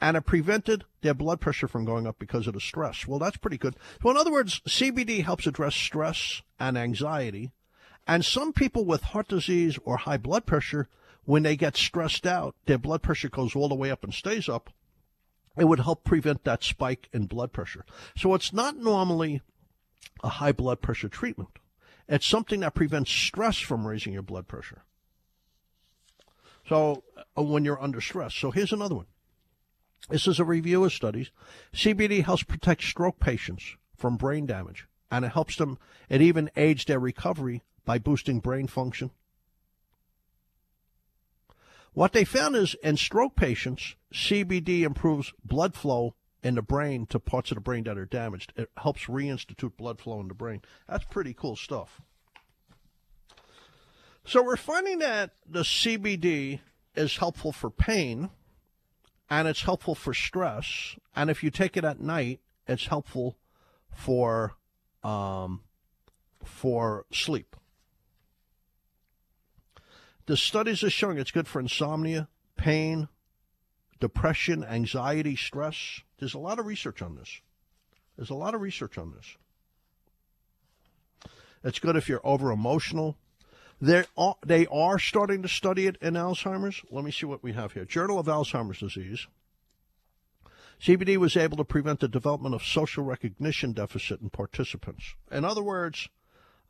[0.00, 3.06] and it prevented their blood pressure from going up because of the stress.
[3.06, 3.76] Well, that's pretty good.
[4.02, 7.50] So, in other words, CBD helps address stress and anxiety.
[8.06, 10.88] And some people with heart disease or high blood pressure,
[11.24, 14.48] when they get stressed out, their blood pressure goes all the way up and stays
[14.48, 14.70] up
[15.56, 17.84] it would help prevent that spike in blood pressure.
[18.16, 19.42] So it's not normally
[20.22, 21.58] a high blood pressure treatment.
[22.08, 24.82] It's something that prevents stress from raising your blood pressure.
[26.68, 27.02] So
[27.36, 28.34] uh, when you're under stress.
[28.34, 29.06] So here's another one.
[30.08, 31.30] This is a review of studies.
[31.72, 35.78] CBD helps protect stroke patients from brain damage, and it helps them,
[36.08, 39.10] it even aids their recovery by boosting brain function
[41.92, 47.18] what they found is in stroke patients, CBD improves blood flow in the brain to
[47.18, 48.52] parts of the brain that are damaged.
[48.56, 50.62] It helps reinstitute blood flow in the brain.
[50.88, 52.00] That's pretty cool stuff.
[54.24, 56.60] So we're finding that the CBD
[56.94, 58.30] is helpful for pain
[59.28, 60.96] and it's helpful for stress.
[61.14, 63.36] And if you take it at night, it's helpful
[63.90, 64.56] for
[65.02, 65.62] um,
[66.44, 67.56] for sleep.
[70.26, 73.08] The studies are showing it's good for insomnia, pain,
[74.00, 76.00] depression, anxiety, stress.
[76.18, 77.40] There's a lot of research on this.
[78.16, 79.36] There's a lot of research on this.
[81.62, 83.16] It's good if you're over emotional.
[83.80, 86.82] They are, they are starting to study it in Alzheimer's.
[86.90, 87.84] Let me see what we have here.
[87.84, 89.26] Journal of Alzheimer's Disease.
[90.80, 95.14] CBD was able to prevent the development of social recognition deficit in participants.
[95.30, 96.08] In other words,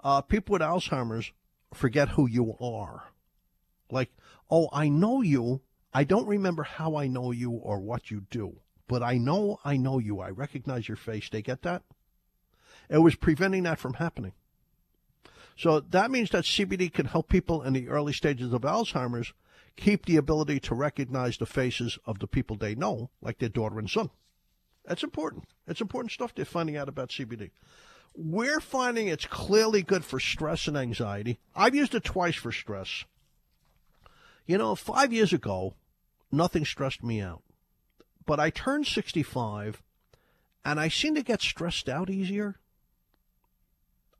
[0.02, 1.32] uh, people with Alzheimer's
[1.72, 3.09] forget who you are.
[3.92, 4.10] Like,
[4.50, 5.62] oh, I know you.
[5.92, 9.76] I don't remember how I know you or what you do, but I know I
[9.76, 10.20] know you.
[10.20, 11.28] I recognize your face.
[11.28, 11.82] They get that?
[12.88, 14.32] It was preventing that from happening.
[15.56, 19.32] So that means that CBD can help people in the early stages of Alzheimer's
[19.76, 23.78] keep the ability to recognize the faces of the people they know, like their daughter
[23.78, 24.10] and son.
[24.84, 25.44] That's important.
[25.66, 27.50] It's important stuff they're finding out about CBD.
[28.14, 31.38] We're finding it's clearly good for stress and anxiety.
[31.54, 33.04] I've used it twice for stress.
[34.46, 35.74] You know, five years ago,
[36.32, 37.42] nothing stressed me out.
[38.26, 39.82] But I turned 65
[40.64, 42.56] and I seem to get stressed out easier.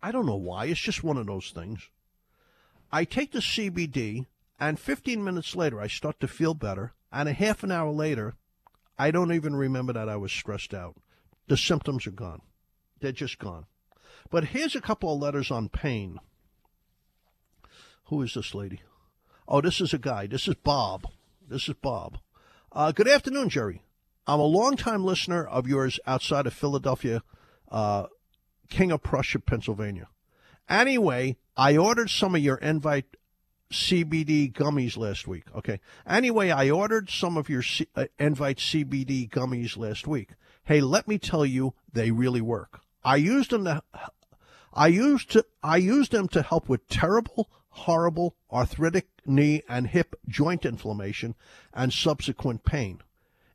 [0.03, 0.66] I don't know why.
[0.66, 1.89] It's just one of those things.
[2.93, 4.27] I take the CBD,
[4.59, 6.95] and 15 minutes later, I start to feel better.
[7.12, 8.35] And a half an hour later,
[8.99, 10.97] I don't even remember that I was stressed out.
[11.49, 12.43] The symptoms are gone.
[13.01, 13.66] They're just gone.
[14.31, 16.18] But here's a couple of letters on pain.
[18.05, 18.81] Who is this lady?
[19.53, 20.28] Oh, this is a guy.
[20.28, 21.07] This is Bob.
[21.48, 22.18] This is Bob.
[22.70, 23.82] Uh, good afternoon, Jerry.
[24.24, 27.24] I'm a longtime listener of yours outside of Philadelphia,
[27.68, 28.07] uh,
[28.68, 30.07] King of Prussia, Pennsylvania.
[30.68, 33.16] Anyway, I ordered some of your Invite
[33.72, 35.46] CBD gummies last week.
[35.53, 35.80] Okay.
[36.07, 40.28] Anyway, I ordered some of your C- uh, Invite CBD gummies last week.
[40.62, 42.82] Hey, let me tell you, they really work.
[43.03, 43.82] I used them to,
[44.72, 50.14] I used to, I used them to help with terrible, horrible arthritic knee and hip
[50.29, 51.35] joint inflammation
[51.73, 53.01] and subsequent pain.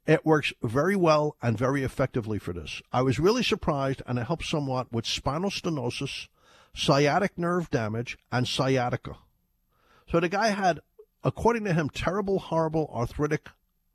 [0.06, 2.82] It works very well and very effectively for this.
[2.94, 6.28] I was really surprised and it helps somewhat with spinal stenosis,
[6.76, 9.18] sciatic nerve damage, and sciatica.
[10.12, 10.82] So the guy had,
[11.24, 13.50] according to him, terrible, horrible arthritic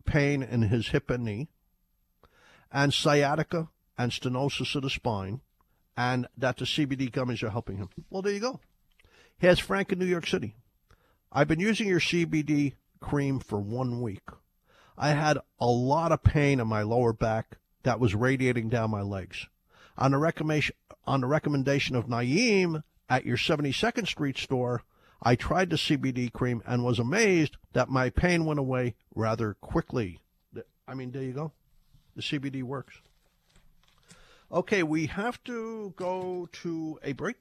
[0.04, 1.48] pain in his hip and knee,
[2.72, 5.40] and sciatica and stenosis of the spine,
[5.96, 7.90] and that the CBD gummies are helping him.
[8.08, 8.60] Well, there you go.
[9.38, 10.56] Here's Frank in New York City.
[11.32, 14.28] I've been using your CBD cream for one week.
[14.98, 19.02] I had a lot of pain in my lower back that was radiating down my
[19.02, 19.46] legs.
[19.96, 20.74] On the recommendation,
[21.06, 24.82] on the recommendation of Naeem at your 72nd Street store,
[25.22, 30.18] I tried the CBD cream and was amazed that my pain went away rather quickly.
[30.88, 31.52] I mean, there you go.
[32.16, 32.96] The CBD works.
[34.50, 37.36] Okay, we have to go to a break.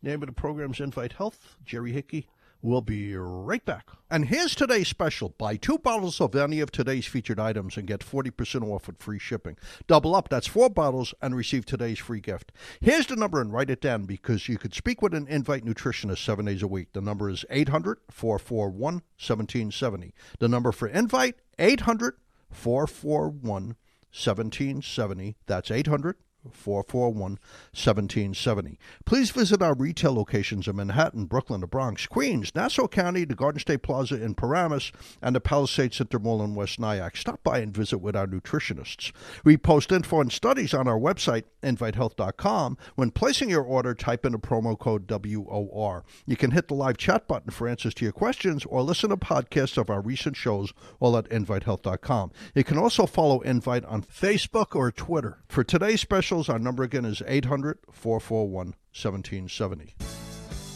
[0.00, 1.56] Name of the program's Invite Health.
[1.64, 2.28] Jerry Hickey
[2.64, 3.90] We'll be right back.
[4.10, 5.34] And here's today's special.
[5.36, 9.18] Buy two bottles of any of today's featured items and get 40% off with free
[9.18, 9.58] shipping.
[9.86, 12.52] Double up, that's four bottles, and receive today's free gift.
[12.80, 16.24] Here's the number and write it down because you could speak with an Invite nutritionist
[16.24, 16.94] seven days a week.
[16.94, 20.14] The number is 800 441 1770.
[20.38, 22.14] The number for Invite, 800
[22.50, 23.76] 441
[24.10, 25.36] 1770.
[25.44, 26.16] That's 800
[26.52, 27.38] 441
[27.72, 28.78] 1770.
[29.04, 33.60] Please visit our retail locations in Manhattan, Brooklyn, the Bronx, Queens, Nassau County, the Garden
[33.60, 34.92] State Plaza in Paramus,
[35.22, 37.16] and the Palisades Center Mall in West Nyack.
[37.16, 39.12] Stop by and visit with our nutritionists.
[39.44, 42.78] We post info and studies on our website, invitehealth.com.
[42.94, 46.04] When placing your order, type in the promo code WOR.
[46.26, 49.16] You can hit the live chat button for answers to your questions or listen to
[49.16, 52.32] podcasts of our recent shows all at invitehealth.com.
[52.54, 55.38] You can also follow Invite on Facebook or Twitter.
[55.48, 59.94] For today's special, our number again is 800 441 1770.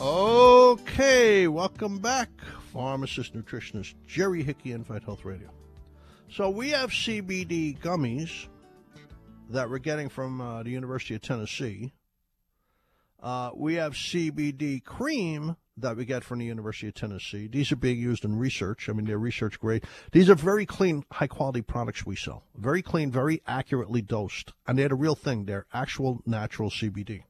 [0.00, 2.30] Okay, welcome back,
[2.72, 5.50] pharmacist nutritionist Jerry Hickey, Invite Health Radio.
[6.30, 8.46] So we have CBD gummies
[9.50, 11.92] that we're getting from uh, the University of Tennessee.
[13.20, 17.46] Uh, we have CBD cream that we get from the University of Tennessee.
[17.46, 18.88] These are being used in research.
[18.88, 19.84] I mean, they're research grade.
[20.12, 22.44] These are very clean, high quality products we sell.
[22.56, 24.52] Very clean, very accurately dosed.
[24.66, 25.44] And they're the real thing.
[25.44, 27.22] They're actual natural CBD.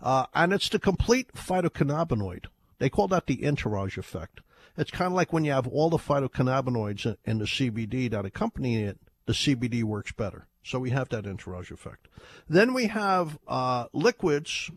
[0.00, 2.46] Uh, and it's the complete phytocannabinoid.
[2.78, 4.40] They call that the entourage effect.
[4.76, 8.82] It's kind of like when you have all the phytocannabinoids in, the CBD that accompany
[8.82, 10.46] it, the CBD works better.
[10.62, 12.08] So we have that entourage effect.
[12.48, 14.70] Then we have uh, liquids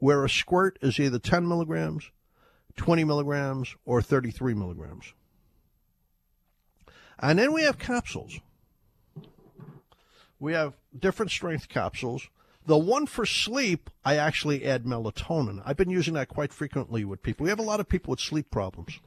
[0.00, 2.10] where a squirt is either 10 milligrams,
[2.76, 5.12] 20 milligrams, or 33 milligrams.
[7.18, 8.40] And then we have capsules.
[10.40, 12.28] We have different strength capsules.
[12.66, 15.62] The one for sleep, I actually add melatonin.
[15.64, 17.44] I've been using that quite frequently with people.
[17.44, 19.00] We have a lot of people with sleep problems.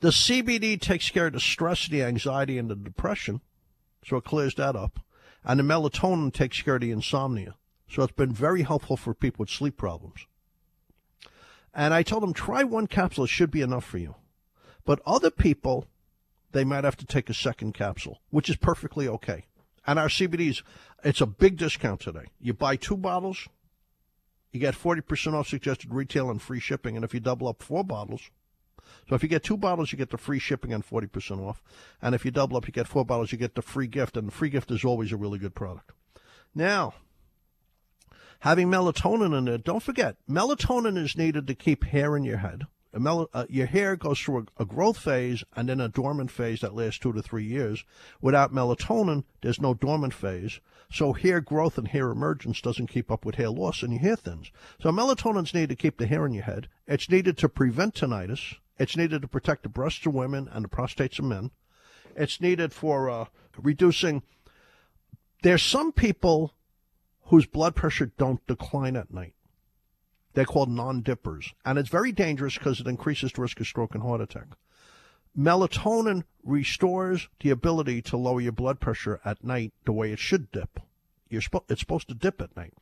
[0.00, 3.40] The CBD takes care of the stress, the anxiety, and the depression,
[4.04, 5.00] so it clears that up.
[5.44, 7.54] And the melatonin takes care of the insomnia.
[7.88, 10.26] So it's been very helpful for people with sleep problems.
[11.74, 13.24] And I told them, try one capsule.
[13.24, 14.16] It should be enough for you.
[14.84, 15.86] But other people,
[16.52, 19.44] they might have to take a second capsule, which is perfectly okay.
[19.86, 20.62] And our CBDs,
[21.04, 22.26] it's a big discount today.
[22.40, 23.48] You buy two bottles,
[24.52, 26.96] you get 40% off suggested retail and free shipping.
[26.96, 28.30] And if you double up four bottles,
[29.08, 31.62] so if you get two bottles, you get the free shipping and 40% off.
[32.00, 34.16] And if you double up, you get four bottles, you get the free gift.
[34.16, 35.92] And the free gift is always a really good product.
[36.54, 36.94] Now,
[38.40, 42.66] having melatonin in it, don't forget, melatonin is needed to keep hair in your head.
[42.92, 46.60] mel- uh, your hair goes through a, a growth phase and then a dormant phase
[46.60, 47.84] that lasts two to three years.
[48.20, 50.60] Without melatonin, there's no dormant phase.
[50.90, 54.16] So hair growth and hair emergence doesn't keep up with hair loss and your hair
[54.16, 54.50] thins.
[54.80, 56.68] So melatonin's needed to keep the hair in your head.
[56.86, 58.54] It's needed to prevent tinnitus.
[58.78, 61.50] It's needed to protect the breasts of women and the prostates of men.
[62.16, 63.26] It's needed for uh,
[63.56, 64.22] reducing.
[65.42, 66.54] There's some people
[67.28, 69.34] whose blood pressure don't decline at night.
[70.34, 74.02] They're called non-dippers, and it's very dangerous because it increases the risk of stroke and
[74.02, 74.48] heart attack.
[75.36, 80.50] Melatonin restores the ability to lower your blood pressure at night the way it should
[80.50, 80.80] dip.
[81.30, 82.74] Spo- it's supposed to dip at night.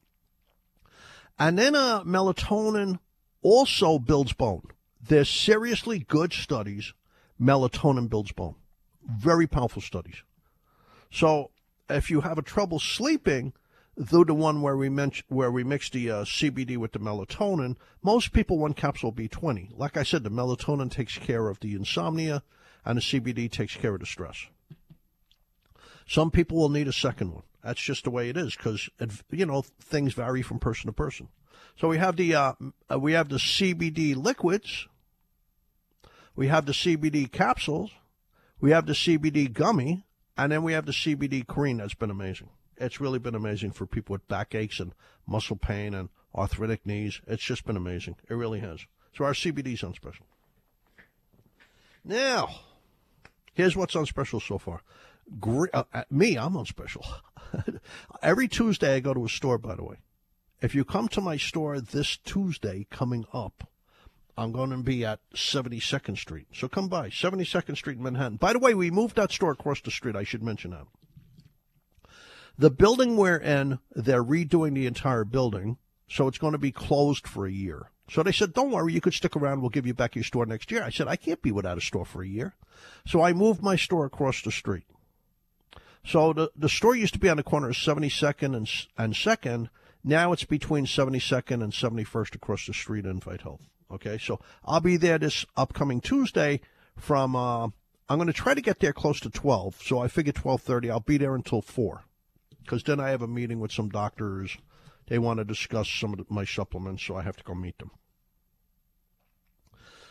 [1.39, 2.99] And then uh, melatonin
[3.43, 4.69] also builds bone.
[5.01, 6.95] There's seriously good studies.
[7.41, 8.55] Melatonin builds bone.
[9.05, 10.23] Very powerful studies.
[11.11, 11.51] So
[11.91, 13.53] if you have a trouble sleeping,
[13.97, 17.77] though the one where we mention, where we mix the uh, CBD with the melatonin,
[18.03, 19.71] most people one capsule B20.
[19.77, 22.43] Like I said, the melatonin takes care of the insomnia,
[22.85, 24.47] and the CBD takes care of the stress.
[26.07, 27.43] Some people will need a second one.
[27.65, 28.89] That's just the way it is because
[29.31, 31.29] you know things vary from person to person.
[31.81, 32.53] So we have the uh,
[32.93, 34.87] uh we have the CBD liquids,
[36.37, 37.91] we have the CBD capsules,
[38.61, 40.05] we have the CBD gummy,
[40.37, 41.79] and then we have the CBD cream.
[41.79, 42.51] That's been amazing.
[42.79, 44.93] It's really been amazing for people with backaches and
[45.27, 47.21] muscle pain and arthritic knees.
[47.27, 48.17] It's just been amazing.
[48.29, 48.81] It really has.
[49.17, 50.27] So our CBD's on special.
[52.05, 52.61] Now,
[53.55, 54.83] here's what's on special so far.
[55.41, 57.05] Gre- uh, uh, me, I'm on special.
[58.23, 59.97] Every Tuesday I go to a store, by the way.
[60.61, 63.69] If you come to my store this Tuesday coming up,
[64.39, 66.47] I'm going to be at 72nd Street.
[66.53, 68.37] So come by, 72nd Street in Manhattan.
[68.37, 70.15] By the way, we moved that store across the street.
[70.15, 70.87] I should mention that.
[72.59, 75.77] The building we're in, they're redoing the entire building,
[76.09, 77.91] so it's going to be closed for a year.
[78.09, 79.61] So they said, don't worry, you could stick around.
[79.61, 80.83] We'll give you back your store next year.
[80.83, 82.55] I said, I can't be without a store for a year.
[83.07, 84.85] So I moved my store across the street.
[86.05, 89.69] So the, the store used to be on the corner of 72nd and, and 2nd.
[90.05, 93.69] Now it's between 72nd and 71st across the street Invite Health.
[93.91, 96.61] Okay, so I'll be there this upcoming Tuesday
[96.97, 97.65] from, uh,
[98.09, 99.83] I'm going to try to get there close to 12.
[99.83, 100.91] So I figure 1230.
[100.91, 102.05] I'll be there until 4
[102.67, 104.59] because then I have a meeting with some doctors.
[105.07, 107.93] They want to discuss some of my supplements, so I have to go meet them.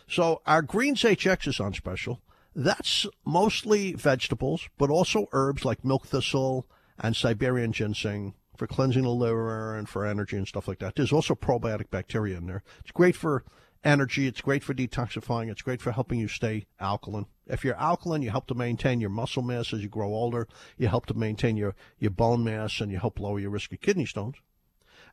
[0.08, 2.22] So our Greens HX is on special.
[2.56, 6.66] That's mostly vegetables, but also herbs like milk thistle
[6.98, 10.96] and Siberian ginseng for cleansing the liver and for energy and stuff like that.
[10.96, 12.64] There's also probiotic bacteria in there.
[12.80, 13.44] It's great for
[13.86, 14.28] energy.
[14.28, 15.50] It's great for detoxifying.
[15.50, 17.28] It's great for helping you stay alkaline.
[17.48, 20.48] If you're alkaline, you help to maintain your muscle mass as you grow older.
[20.78, 23.82] You help to maintain your, your bone mass and you help lower your risk of
[23.82, 24.36] kidney stones.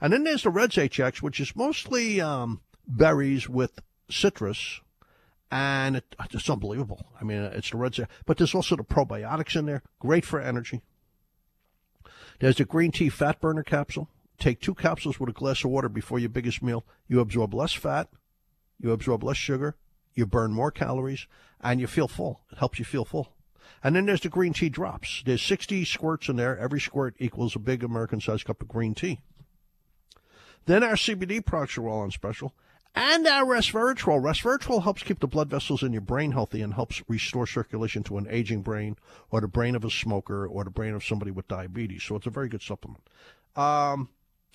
[0.01, 4.81] And then there's the Reds HX, which is mostly um, berries with citrus
[5.53, 7.07] and it, it's unbelievable.
[7.21, 10.81] I mean, it's the red, but there's also the probiotics in there, great for energy.
[12.41, 14.09] There's a green tea fat burner capsule.
[14.39, 16.85] Take two capsules with a glass of water before your biggest meal.
[17.07, 18.09] You absorb less fat,
[18.83, 19.77] you absorb less sugar,
[20.15, 21.27] you burn more calories,
[21.61, 22.41] and you feel full.
[22.51, 23.33] It helps you feel full.
[23.83, 25.23] And then there's the green tea drops.
[25.25, 26.59] There's 60 squirts in there.
[26.59, 29.21] Every squirt equals a big American sized cup of green tea.
[30.67, 32.55] Then our CBD products are all on special
[32.95, 34.23] and our resveratrol.
[34.23, 38.19] Resveratrol helps keep the blood vessels in your brain healthy and helps restore circulation to
[38.19, 38.97] an aging brain
[39.31, 42.03] or the brain of a smoker or the brain of somebody with diabetes.
[42.05, 43.03] So it's a very good supplement.
[43.57, 44.11] Um,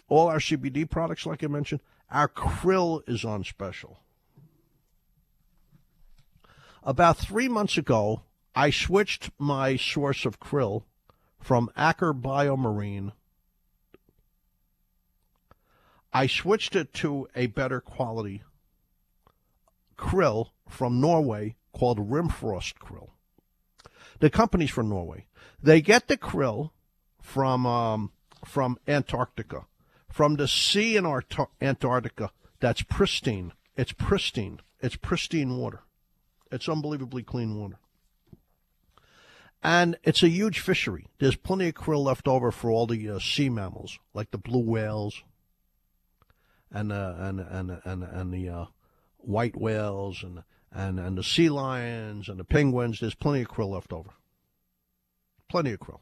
[0.08, 4.00] all our CBD products, like I mentioned, our krill is on special.
[6.84, 8.22] About three months ago,
[8.56, 10.84] I switched my source of krill
[11.40, 13.12] from Aker Biomarine
[16.18, 18.42] I switched it to a better quality
[19.98, 23.10] krill from Norway called Rimfrost krill.
[24.20, 25.28] The company's from Norway.
[25.62, 26.72] They get the krill
[27.22, 28.12] from um,
[28.44, 29.68] from Antarctica,
[30.10, 31.06] from the sea in
[31.62, 33.54] Antarctica that's pristine.
[33.76, 34.62] It's pristine.
[34.80, 35.84] It's pristine water.
[36.52, 37.80] It's unbelievably clean water.
[39.64, 41.08] And it's a huge fishery.
[41.20, 44.64] There's plenty of krill left over for all the uh, sea mammals, like the blue
[44.64, 45.24] whales,
[46.72, 48.66] and uh, and and and and the uh,
[49.18, 53.00] white whales and and and the sea lions and the penguins.
[53.00, 54.12] There's plenty of krill left over.
[55.50, 56.00] Plenty of krill.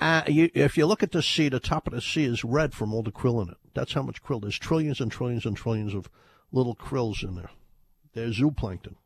[0.00, 2.72] Uh, you, if you look at the sea, the top of the sea is red
[2.72, 3.56] from all the krill in it.
[3.74, 4.40] That's how much krill.
[4.40, 6.08] There's trillions and trillions and trillions of
[6.52, 7.50] little krills in there.
[8.18, 8.96] There's zooplankton.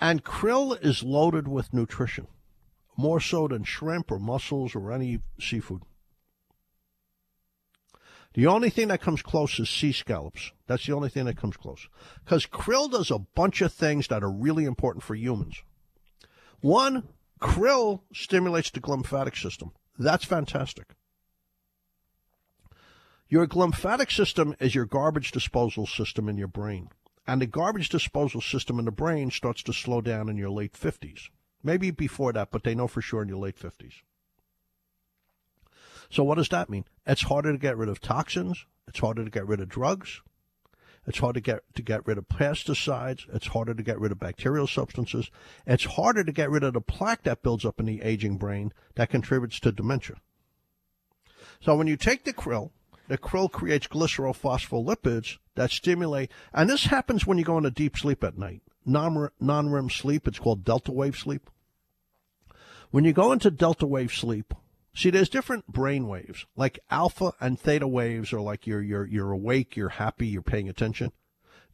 [0.00, 2.28] And krill is loaded with nutrition,
[2.96, 5.82] more so than shrimp or mussels or any seafood.
[8.34, 10.52] The only thing that comes close is sea scallops.
[10.68, 11.88] That's the only thing that comes close.
[12.24, 15.64] Because krill does a bunch of things that are really important for humans.
[16.60, 17.08] One,
[17.40, 19.72] krill stimulates the glymphatic system.
[19.98, 20.94] That's fantastic.
[23.30, 26.90] Your glymphatic system is your garbage disposal system in your brain.
[27.28, 30.72] And the garbage disposal system in the brain starts to slow down in your late
[30.72, 31.28] 50s.
[31.62, 34.02] Maybe before that, but they know for sure in your late 50s.
[36.10, 36.86] So what does that mean?
[37.06, 38.66] It's harder to get rid of toxins.
[38.88, 40.22] It's harder to get rid of drugs.
[41.06, 43.26] It's hard to get to get rid of pesticides.
[43.32, 45.30] It's harder to get rid of bacterial substances.
[45.68, 48.72] It's harder to get rid of the plaque that builds up in the aging brain
[48.96, 50.16] that contributes to dementia.
[51.60, 52.70] So when you take the krill,
[53.10, 58.22] the krill creates glycerophospholipids that stimulate, and this happens when you go into deep sleep
[58.22, 60.28] at night, non REM sleep.
[60.28, 61.50] It's called delta wave sleep.
[62.92, 64.54] When you go into delta wave sleep,
[64.94, 66.46] See, there's different brain waves.
[66.56, 70.68] Like alpha and theta waves are like you're you're you're awake, you're happy, you're paying
[70.68, 71.10] attention.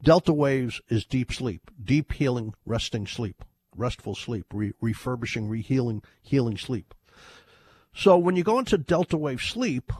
[0.02, 3.44] Delta waves is deep sleep, deep healing, resting sleep,
[3.76, 6.94] restful sleep, re- refurbishing, rehealing, healing sleep.
[7.94, 9.92] So when you go into delta wave sleep,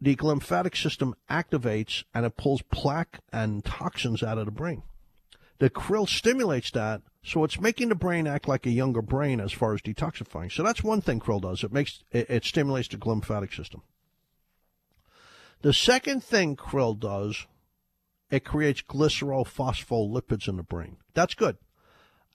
[0.00, 4.82] the lymphatic system activates and it pulls plaque and toxins out of the brain.
[5.58, 9.50] The krill stimulates that so it's making the brain act like a younger brain as
[9.50, 10.52] far as detoxifying.
[10.52, 11.64] So that's one thing krill does.
[11.64, 13.82] It makes it, it stimulates the glymphatic system.
[15.62, 17.46] The second thing krill does,
[18.30, 20.98] it creates glycerophospholipids in the brain.
[21.14, 21.56] That's good.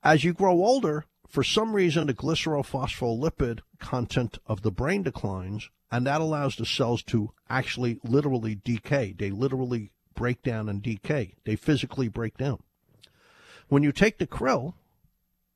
[0.04, 6.08] As you grow older, for some reason the glycerophospholipid content of the brain declines, and
[6.08, 9.14] that allows the cells to actually literally decay.
[9.18, 11.36] They literally break down and decay.
[11.44, 12.62] They physically break down.
[13.68, 14.74] When you take the krill,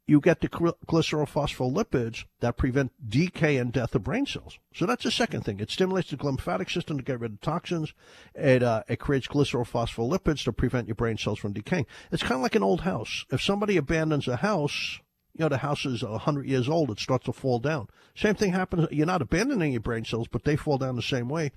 [0.08, 4.60] you get the glycerophospholipids that prevent decay and death of brain cells.
[4.74, 5.60] So that's the second thing.
[5.60, 7.94] It stimulates the lymphatic system to get rid of toxins.
[8.36, 11.88] It uh, it creates glycerophospholipids to prevent your brain cells from decaying.
[12.12, 13.26] It's kind of like an old house.
[13.32, 15.00] If somebody abandons a house,
[15.38, 17.88] you know the house is 100 years old, it starts to fall down.
[18.16, 18.88] Same thing happens.
[18.90, 21.52] You're not abandoning your brain cells, but they fall down the same way.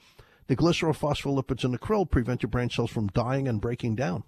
[0.49, 4.25] The glycerophospholipids in the krill prevent your brain cells from dying and breaking down.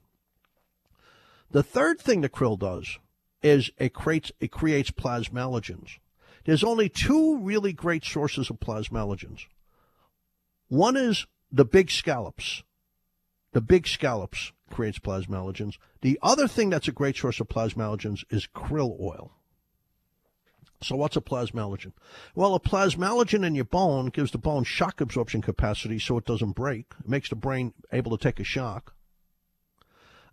[1.50, 2.98] The third thing the krill does
[3.42, 5.98] is it creates it creates plasmalogens.
[6.44, 9.46] There's only two really great sources of plasmalogens.
[10.68, 12.62] One is the big scallops.
[13.52, 15.76] The big scallops creates plasmalogens.
[16.02, 19.32] The other thing that's a great source of plasmalogens is krill oil.
[20.82, 21.92] So what's a plasmalogen?
[22.34, 26.52] Well, a plasmalogen in your bone gives the bone shock absorption capacity so it doesn't
[26.52, 26.86] break.
[27.00, 28.94] It makes the brain able to take a shock.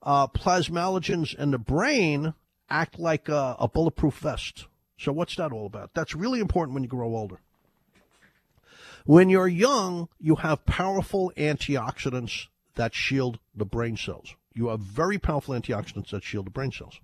[0.02, 2.34] Uh, plasmalogens in the brain
[2.70, 4.68] act like a, a bulletproof vest.
[4.98, 5.94] So, what's that all about?
[5.94, 7.42] That's really important when you grow older.
[9.06, 14.36] When you're young, you have powerful antioxidants that shield the brain cells.
[14.54, 17.00] You have very powerful antioxidants that shield the brain cells.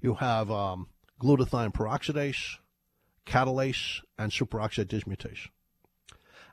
[0.00, 0.88] You have um,
[1.20, 2.58] glutathione peroxidase,
[3.26, 5.48] catalase, and superoxide dismutase.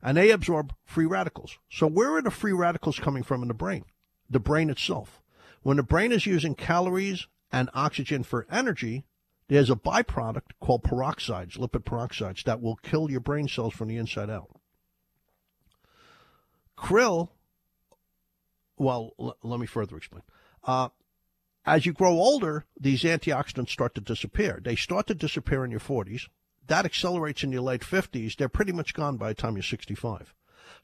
[0.02, 1.58] And they absorb free radicals.
[1.70, 3.86] So, where are the free radicals coming from in the brain?
[4.30, 5.22] The brain itself.
[5.62, 9.06] When the brain is using calories and oxygen for energy,
[9.48, 13.98] there's a byproduct called peroxides, lipid peroxides, that will kill your brain cells from the
[13.98, 14.50] inside out.
[16.78, 17.30] Krill,
[18.78, 20.24] well, l- let me further explain.
[20.64, 20.90] Uh,
[21.66, 24.60] as you grow older, these antioxidants start to disappear.
[24.62, 26.28] They start to disappear in your 40s.
[26.68, 28.36] That accelerates in your late 50s.
[28.36, 30.34] They're pretty much gone by the time you're 65.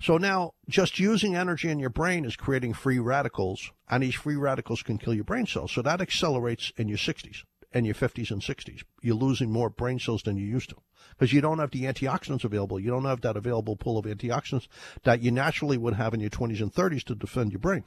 [0.02, 4.36] So now just using energy in your brain is creating free radicals, and these free
[4.36, 5.72] radicals can kill your brain cells.
[5.72, 7.44] So that accelerates in your 60s
[7.74, 8.84] and your 50s and 60s.
[9.02, 10.78] You're losing more brain cells than you used to
[11.12, 12.80] because you don't have the antioxidants available.
[12.80, 14.68] You don't have that available pool of antioxidants
[15.04, 17.84] that you naturally would have in your 20s and 30s to defend your brain.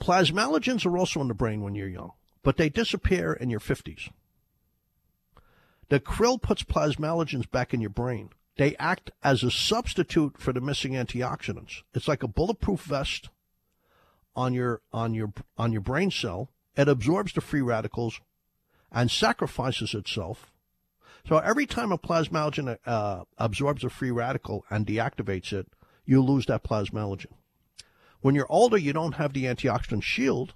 [0.00, 2.12] Plasmalogens are also in the brain when you're young,
[2.42, 4.10] but they disappear in your 50s.
[5.92, 10.60] The krill puts plasmalogens back in your brain they act as a substitute for the
[10.62, 11.82] missing antioxidants.
[11.92, 13.28] It's like a bulletproof vest
[14.34, 16.48] on your on your on your brain cell.
[16.76, 18.20] It absorbs the free radicals
[18.90, 20.50] and sacrifices itself.
[21.28, 25.66] So every time a plasmalogen uh, absorbs a free radical and deactivates it,
[26.06, 27.32] you lose that plasmalogen.
[28.22, 30.54] When you're older, you don't have the antioxidant shield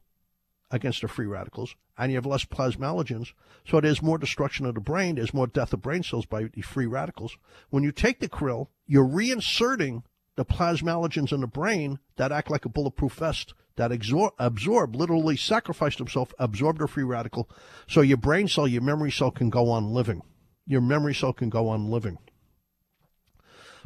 [0.70, 3.32] against the free radicals, and you have less plasmalogens.
[3.66, 5.16] So there's more destruction of the brain.
[5.16, 7.36] There's more death of brain cells by the free radicals.
[7.70, 10.02] When you take the krill, you're reinserting
[10.36, 15.36] the plasmalogens in the brain that act like a bulletproof vest that absorb, absorb literally
[15.36, 17.48] sacrifice themselves, absorb the free radical.
[17.88, 20.22] So your brain cell, your memory cell can go on living.
[20.66, 22.18] Your memory cell can go on living.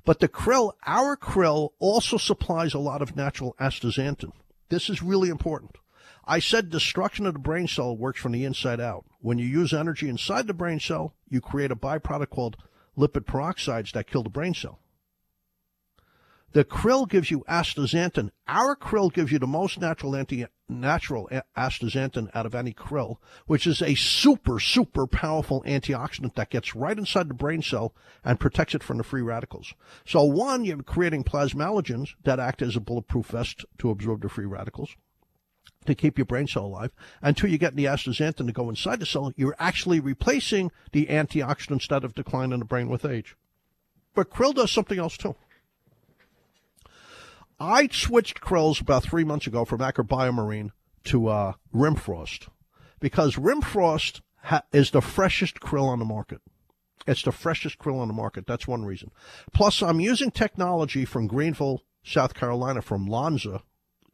[0.04, 4.32] But the krill, our krill, also supplies a lot of natural astaxanthin.
[4.70, 5.76] This is really important.
[6.24, 9.04] I said destruction of the brain cell works from the inside out.
[9.20, 12.56] When you use energy inside the brain cell, you create a byproduct called
[12.96, 14.80] lipid peroxides that kill the brain cell.
[16.52, 18.30] The krill gives you astaxanthin.
[18.48, 23.16] Our krill gives you the most natural anti natural astaxanthin out of any krill,
[23.46, 27.94] which is a super super powerful antioxidant that gets right inside the brain cell
[28.24, 29.74] and protects it from the free radicals.
[30.04, 34.46] So one, you're creating plasmalogens that act as a bulletproof vest to absorb the free
[34.46, 34.96] radicals
[35.90, 36.90] to keep your brain cell alive.
[37.34, 39.32] Two, you get the astaxanthin to go inside the cell.
[39.36, 43.36] You're actually replacing the antioxidants that have declined in the brain with age.
[44.14, 45.36] But krill does something else too.
[47.58, 50.70] I switched krills about three months ago from Aker Biomarine
[51.04, 52.48] to uh, Rimfrost
[53.00, 56.40] because Rimfrost ha- is the freshest krill on the market.
[57.06, 58.46] It's the freshest krill on the market.
[58.46, 59.10] That's one reason.
[59.52, 63.62] Plus, I'm using technology from Greenville, South Carolina, from Lonza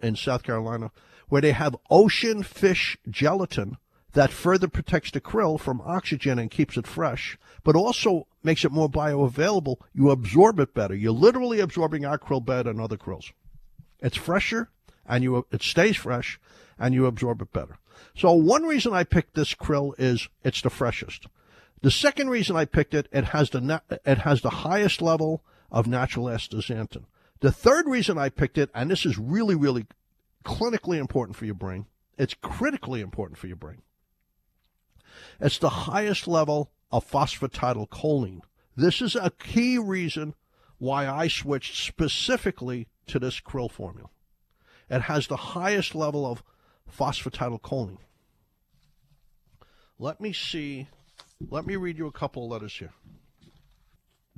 [0.00, 0.90] in South Carolina,
[1.28, 3.76] where they have ocean fish gelatin
[4.12, 8.72] that further protects the krill from oxygen and keeps it fresh, but also makes it
[8.72, 9.76] more bioavailable.
[9.92, 10.94] You absorb it better.
[10.94, 13.32] You're literally absorbing our krill better than other krills.
[14.00, 14.70] It's fresher
[15.06, 16.40] and you it stays fresh
[16.78, 17.78] and you absorb it better.
[18.14, 21.26] So one reason I picked this krill is it's the freshest.
[21.82, 25.86] The second reason I picked it, it has the it has the highest level of
[25.86, 27.04] natural astaxanthin.
[27.40, 29.86] The third reason I picked it, and this is really, really
[30.47, 31.86] clinically important for your brain,
[32.16, 33.82] it's critically important for your brain.
[35.40, 38.40] It's the highest level of phosphatidylcholine.
[38.77, 40.35] This is a key reason
[40.78, 44.09] why I switched specifically to this krill formula.
[44.89, 46.44] It has the highest level of
[46.97, 47.98] phosphatidylcholine.
[49.98, 50.89] Let me see.
[51.51, 52.93] Let me read you a couple of letters here.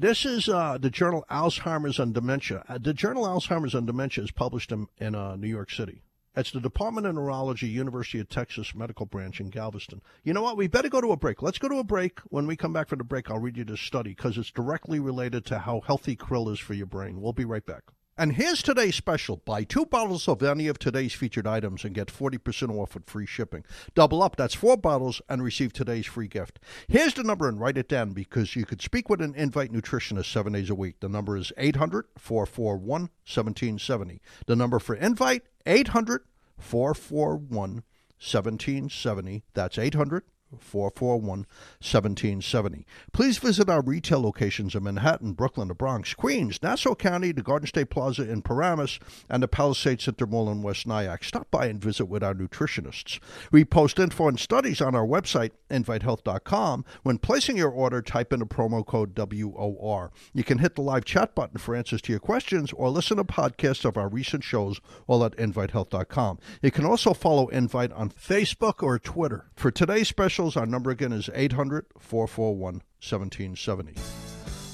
[0.00, 2.62] This is uh, the journal Alzheimer's and Dementia.
[2.68, 6.02] Uh, the journal Alzheimer's and Dementia is published in, in uh, New York City.
[6.36, 10.00] It's the Department of Neurology, University of Texas Medical Branch in Galveston.
[10.22, 10.56] You know what?
[10.56, 11.42] We better go to a break.
[11.42, 12.20] Let's go to a break.
[12.26, 15.00] When we come back from the break, I'll read you this study because it's directly
[15.00, 17.20] related to how healthy krill is for your brain.
[17.20, 17.82] We'll be right back.
[18.20, 19.36] And here's today's special.
[19.36, 23.26] Buy two bottles of any of today's featured items and get 40% off with free
[23.26, 23.64] shipping.
[23.94, 26.58] Double up, that's four bottles, and receive today's free gift.
[26.88, 30.32] Here's the number and write it down because you could speak with an Invite nutritionist
[30.32, 30.98] seven days a week.
[30.98, 34.20] The number is 800 441 1770.
[34.46, 36.22] The number for Invite, 800
[36.58, 37.84] 441
[38.18, 39.44] 1770.
[39.54, 40.24] That's 800
[40.58, 41.40] 441
[41.80, 42.86] 1770.
[43.12, 47.66] Please visit our retail locations in Manhattan, Brooklyn, the Bronx, Queens, Nassau County, the Garden
[47.66, 48.98] State Plaza in Paramus,
[49.28, 51.24] and the Palisades Mall in West Nyack.
[51.24, 53.18] Stop by and visit with our nutritionists.
[53.50, 56.84] We post info and studies on our website, invitehealth.com.
[57.02, 60.10] When placing your order, type in the promo code WOR.
[60.32, 63.24] You can hit the live chat button for answers to your questions or listen to
[63.24, 66.38] podcasts of our recent shows all at invitehealth.com.
[66.62, 69.50] You can also follow Invite on Facebook or Twitter.
[69.54, 73.94] For today's special, Our number again is 800 441 1770.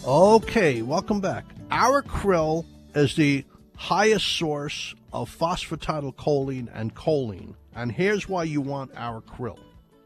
[0.07, 1.47] Okay, welcome back.
[1.71, 7.55] Our krill is the highest source of phosphatidylcholine and choline.
[7.75, 9.59] And here's why you want our krill,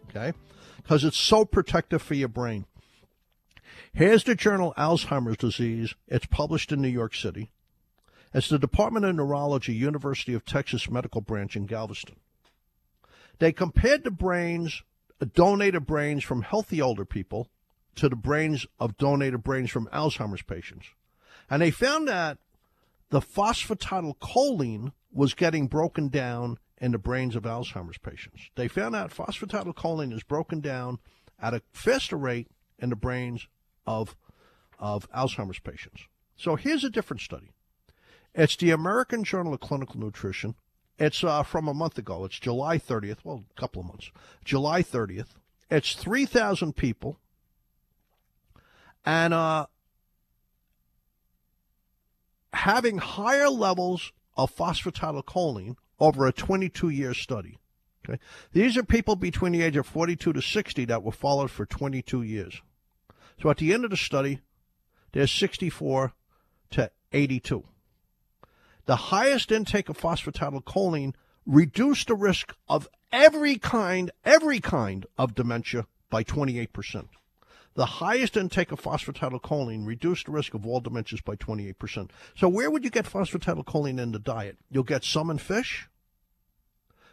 [0.09, 0.33] okay?
[0.77, 2.67] Because it's so protective for your brain.
[3.93, 5.97] Here's the journal Alzheimer's Disease.
[6.07, 7.51] It's published in New York City.
[8.33, 12.17] It's the Department of Neurology, University of Texas Medical Branch in Galveston.
[13.41, 14.83] They compared the brains
[15.27, 17.49] donated brains from healthy older people
[17.97, 20.87] to the brains of donated brains from Alzheimer's patients.
[21.51, 22.39] And they found that
[23.11, 28.51] the phosphatidylcholine was getting broken down in the brains of Alzheimer's patients.
[28.55, 30.99] They found out phosphatidylcholine is broken down
[31.41, 33.49] at a faster rate in the brains
[33.87, 34.15] of,
[34.79, 36.03] of Alzheimer's patients.
[36.37, 37.51] So here's a different study.
[38.35, 40.55] It's the American Journal of Clinical Nutrition,
[40.99, 42.25] it's uh, from a month ago.
[42.25, 43.19] It's July 30th.
[43.25, 44.11] Well, a couple of months.
[44.45, 45.29] July 30th.
[45.71, 47.19] It's 3,000 people.
[49.05, 49.67] And uh,
[52.53, 57.59] having higher levels of phosphatidylcholine over a 22 year study.
[58.09, 58.19] Okay?
[58.53, 62.23] These are people between the age of 42 to 60 that were followed for 22
[62.23, 62.61] years.
[63.41, 64.41] So at the end of the study,
[65.13, 66.13] there's 64
[66.71, 67.65] to 82
[68.89, 71.13] the highest intake of phosphatidylcholine
[71.45, 77.09] reduced the risk of every kind, every kind of dementia by 28%.
[77.75, 82.09] The highest intake of phosphatidylcholine reduced the risk of all dementias by 28%.
[82.35, 84.57] So where would you get phosphatidylcholine in the diet?
[84.71, 85.91] You'll get some in fish.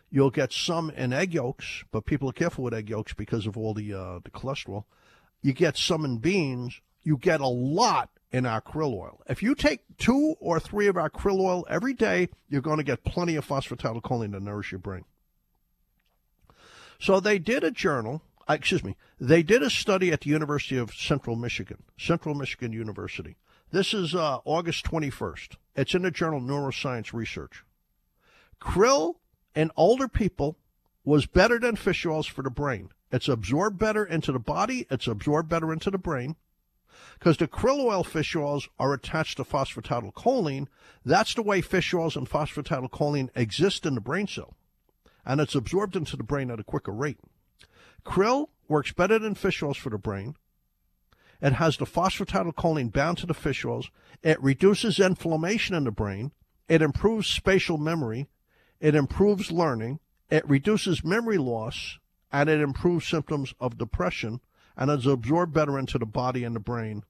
[0.10, 3.58] You'll get some in egg yolks, but people are careful with egg yolks because of
[3.58, 4.86] all the uh, the cholesterol.
[5.42, 6.80] You get some in beans.
[7.04, 9.22] You get a lot in our krill oil.
[9.30, 12.84] If you take two or three of our krill oil every day, you're going to
[12.84, 15.06] get plenty of phosphatidylcholine to nourish your brain.
[17.00, 20.78] So they did a journal, uh, excuse me, they did a study at the University
[20.78, 23.38] of Central Michigan, Central Michigan University.
[23.72, 25.56] This is uh, August 21st.
[25.78, 27.64] It's in the journal Neuroscience Research.
[28.60, 29.16] Krill
[29.56, 30.58] in older people
[31.06, 32.90] was better than fish oils for the brain.
[33.14, 36.36] It's absorbed better into the body, it's absorbed better into the brain.
[37.18, 40.68] Because the krill oil fish oils are attached to phosphatidylcholine.
[41.04, 44.56] That's the way fish oils and phosphatidylcholine exist in the brain cell.
[45.26, 47.20] And it's absorbed into the brain at a quicker rate.
[48.06, 50.36] Krill works better than fish oils for the brain.
[51.42, 53.90] It has the phosphatidylcholine bound to the fish oils.
[54.24, 56.32] It reduces inflammation in the brain.
[56.68, 58.28] It improves spatial memory.
[58.80, 60.00] It improves learning.
[60.30, 62.00] It reduces memory loss
[62.32, 64.42] and it improves symptoms of depression
[64.78, 67.04] and is absorbed better into the body and the brain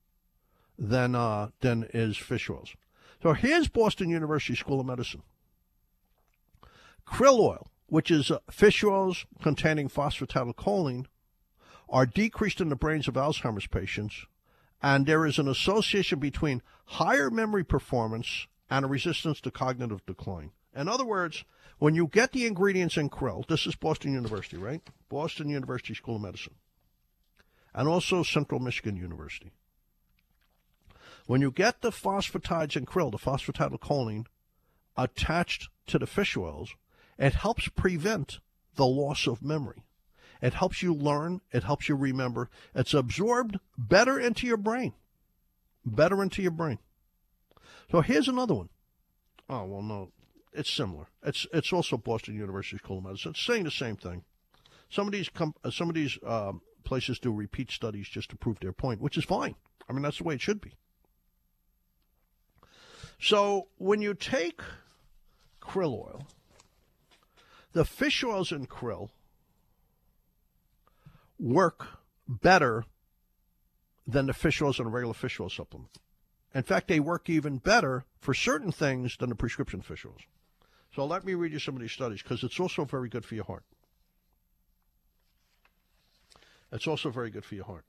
[0.77, 2.75] than uh, than is fish oils.
[3.21, 5.23] So here's Boston University School of Medicine.
[7.07, 11.05] Krill oil, which is uh, fish oils containing phosphatidylcholine,
[11.89, 14.25] are decreased in the brains of Alzheimer's patients,
[14.81, 20.51] and there is an association between higher memory performance and a resistance to cognitive decline.
[20.75, 21.45] In other words,
[21.77, 24.81] when you get the ingredients in krill, this is Boston University, right?
[25.09, 26.55] Boston University School of Medicine,
[27.76, 29.52] and also Central Michigan University.
[31.27, 34.26] When you get the phosphatides in krill, the phosphatidylcholine,
[34.97, 36.73] attached to the fish oils,
[37.19, 38.39] it helps prevent
[38.76, 39.84] the loss of memory.
[40.41, 41.41] It helps you learn.
[41.52, 42.49] It helps you remember.
[42.73, 44.93] It's absorbed better into your brain.
[45.85, 46.80] Better into your brain.
[47.91, 48.69] So here's another one.
[49.49, 50.11] Oh, well, no.
[50.53, 51.07] It's similar.
[51.23, 53.31] It's it's also Boston University School of Medicine.
[53.31, 54.23] It's saying the same thing.
[54.89, 56.53] Some of these com- uh, some of these uh,
[56.85, 59.55] places do repeat studies just to prove their point, which is fine.
[59.89, 60.73] I mean, that's the way it should be.
[63.19, 64.61] So when you take
[65.61, 66.27] krill oil,
[67.73, 69.09] the fish oils in krill
[71.39, 71.87] work
[72.27, 72.85] better
[74.07, 75.89] than the fish oils in a regular fish oil supplement.
[76.53, 80.21] In fact, they work even better for certain things than the prescription fish oils.
[80.95, 83.35] So let me read you some of these studies because it's also very good for
[83.35, 83.65] your heart.
[86.76, 87.85] It's also very good for your heart.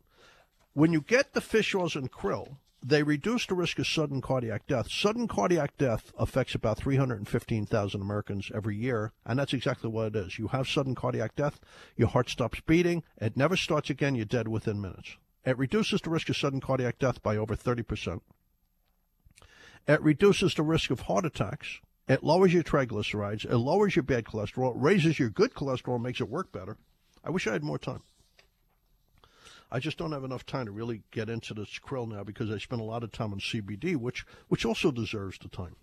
[0.73, 4.69] When you get the fish oils and krill, they reduce the risk of sudden cardiac
[4.69, 4.89] death.
[4.89, 10.39] Sudden cardiac death affects about 315,000 Americans every year, and that's exactly what it is.
[10.39, 11.59] You have sudden cardiac death,
[11.97, 15.17] your heart stops beating, it never starts again, you're dead within minutes.
[15.45, 18.21] It reduces the risk of sudden cardiac death by over 30%.
[19.89, 21.81] It reduces the risk of heart attacks.
[22.09, 23.47] It lowers your triglycerides.
[23.47, 24.77] It lowers your bad cholesterol.
[24.77, 26.77] It raises your good cholesterol, makes it work better.
[27.25, 28.03] I wish I had more time.
[29.71, 32.59] I just don't have enough time to really get into this krill now because I
[32.59, 35.77] spend a lot of time on CBD, which which also deserves the time.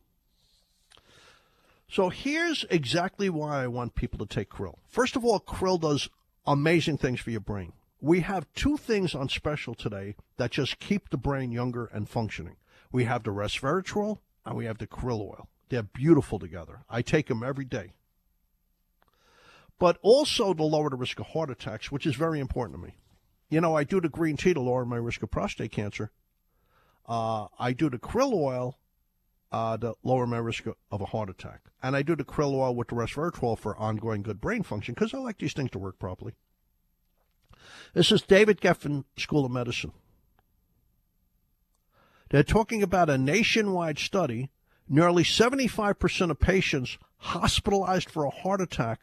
[1.90, 4.76] So here's exactly why I want people to take krill.
[4.88, 6.10] First of all, krill does
[6.46, 7.74] amazing things for your brain.
[8.02, 12.56] We have two things on special today that just keep the brain younger and functioning.
[12.92, 15.48] We have the resveratrol and we have the krill oil.
[15.70, 16.84] They're beautiful together.
[16.90, 17.94] I take them every day.
[19.80, 22.96] But also to lower the risk of heart attacks, which is very important to me.
[23.50, 26.12] You know, I do the green tea to lower my risk of prostate cancer.
[27.08, 28.80] Uh, I do the krill oil
[29.52, 31.62] uh, to lower my risk of a heart attack.
[31.82, 35.14] And I do the krill oil with the resveratrol for ongoing good brain function because
[35.14, 36.34] I like these things to work properly.
[37.94, 39.94] This is David Geffen School of Medicine.
[42.30, 44.50] They're talking about a nationwide study.
[44.90, 49.02] Nearly 75% of patients hospitalized for a heart attack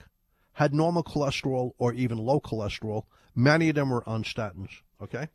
[0.54, 3.04] had normal cholesterol or even low cholesterol.
[3.34, 4.80] Many of them were on statins.
[5.02, 5.28] Okay.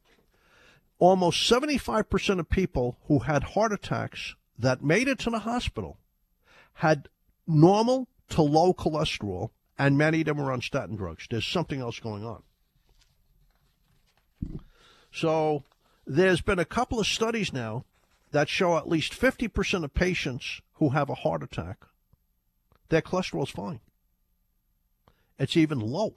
[1.00, 5.98] Almost 75% of people who had heart attacks that made it to the hospital
[6.76, 7.10] had
[7.48, 11.28] normal to low cholesterol, and many of them were on statin drugs.
[11.30, 12.44] There's something else going on.
[15.12, 15.64] So
[16.06, 17.86] there's been a couple of studies now
[18.32, 21.86] that show at least 50% of patients who have a heart attack,
[22.90, 23.80] their cholesterol is fine.
[25.40, 26.16] It's even low.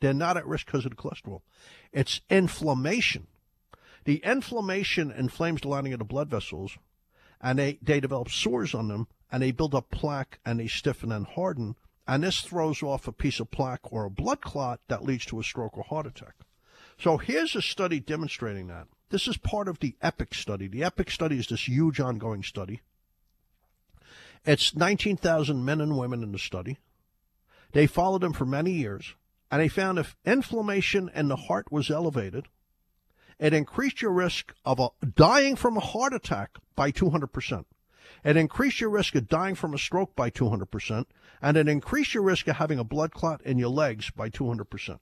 [0.00, 1.42] They're not at risk because of the cholesterol.
[1.92, 3.26] It's inflammation.
[4.04, 6.78] The inflammation inflames the lining of the blood vessels,
[7.40, 11.10] and they, they develop sores on them, and they build up plaque, and they stiffen
[11.10, 15.04] and harden, and this throws off a piece of plaque or a blood clot that
[15.04, 16.34] leads to a stroke or heart attack.
[16.98, 18.86] So here's a study demonstrating that.
[19.10, 20.68] This is part of the EPIC study.
[20.68, 22.80] The EPIC study is this huge ongoing study.
[24.44, 26.78] It's 19,000 men and women in the study.
[27.72, 29.14] They followed them for many years,
[29.50, 32.48] and they found if inflammation in the heart was elevated,
[33.38, 37.64] it increased your risk of a, dying from a heart attack by 200%.
[38.24, 41.04] It increased your risk of dying from a stroke by 200%,
[41.42, 44.98] and it increased your risk of having a blood clot in your legs by 200%.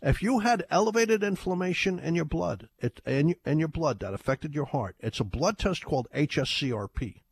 [0.00, 4.54] If you had elevated inflammation in your blood, it, in, in your blood that affected
[4.54, 7.22] your heart, it's a blood test called HSCRP.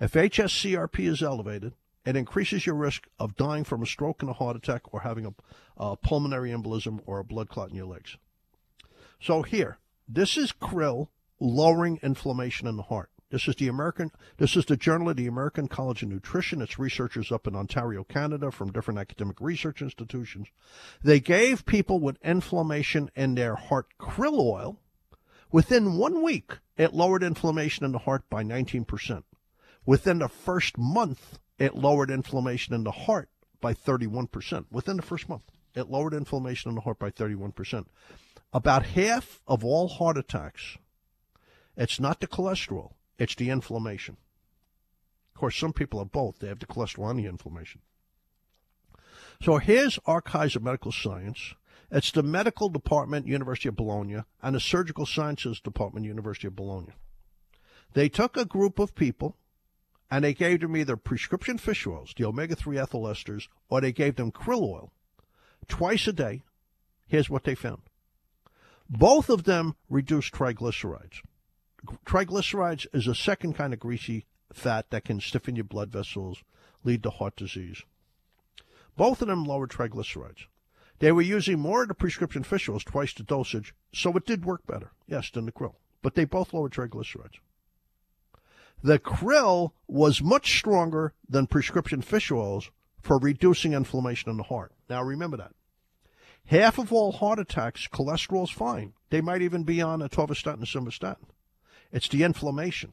[0.00, 1.74] If HSCRP is elevated,
[2.04, 5.26] it increases your risk of dying from a stroke and a heart attack or having
[5.26, 5.34] a,
[5.76, 8.16] a pulmonary embolism or a blood clot in your legs.
[9.20, 9.78] So here,
[10.08, 11.08] this is krill
[11.40, 13.10] lowering inflammation in the heart.
[13.30, 14.12] This is the American.
[14.36, 16.62] This is the Journal of the American College of Nutrition.
[16.62, 20.48] It's researchers up in Ontario, Canada, from different academic research institutions.
[21.02, 24.78] They gave people with inflammation in their heart krill oil.
[25.50, 29.24] Within one week, it lowered inflammation in the heart by 19%.
[29.86, 33.28] Within the first month, it lowered inflammation in the heart
[33.60, 34.66] by 31%.
[34.70, 35.44] Within the first month,
[35.74, 37.86] it lowered inflammation in the heart by 31%.
[38.52, 40.78] About half of all heart attacks,
[41.76, 44.16] it's not the cholesterol, it's the inflammation.
[45.34, 46.38] Of course, some people have both.
[46.38, 47.80] They have the cholesterol and the inflammation.
[49.42, 51.54] So here's Archives of Medical Science.
[51.90, 56.92] It's the Medical Department, University of Bologna, and the Surgical Sciences Department, University of Bologna.
[57.94, 59.36] They took a group of people
[60.14, 63.90] and they gave them either prescription fish oils, the omega 3 ethyl esters, or they
[63.90, 64.92] gave them krill oil
[65.66, 66.44] twice a day.
[67.08, 67.82] Here's what they found
[68.88, 71.22] both of them reduced triglycerides.
[72.06, 76.44] Triglycerides is a second kind of greasy fat that can stiffen your blood vessels,
[76.84, 77.82] lead to heart disease.
[78.96, 80.46] Both of them lowered triglycerides.
[81.00, 84.44] They were using more of the prescription fish oils, twice the dosage, so it did
[84.44, 85.74] work better, yes, than the krill.
[86.02, 87.40] But they both lowered triglycerides.
[88.84, 92.70] The krill was much stronger than prescription fish oils
[93.00, 94.72] for reducing inflammation in the heart.
[94.90, 95.54] Now remember that.
[96.44, 98.92] Half of all heart attacks, cholesterol's fine.
[99.08, 101.30] They might even be on atorvastatin and simvastatin.
[101.92, 102.92] It's the inflammation.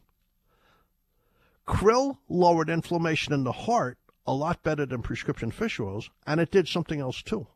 [1.67, 6.51] Krill lowered inflammation in the heart a lot better than prescription fish oils, and it
[6.51, 7.47] did something else too.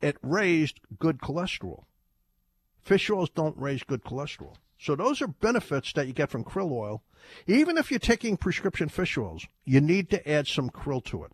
[0.00, 1.82] It raised good cholesterol.
[2.80, 4.54] Fish oils don't raise good cholesterol.
[4.78, 7.02] So those are benefits that you get from krill oil.
[7.46, 11.32] Even if you're taking prescription fish oils, you need to add some krill to it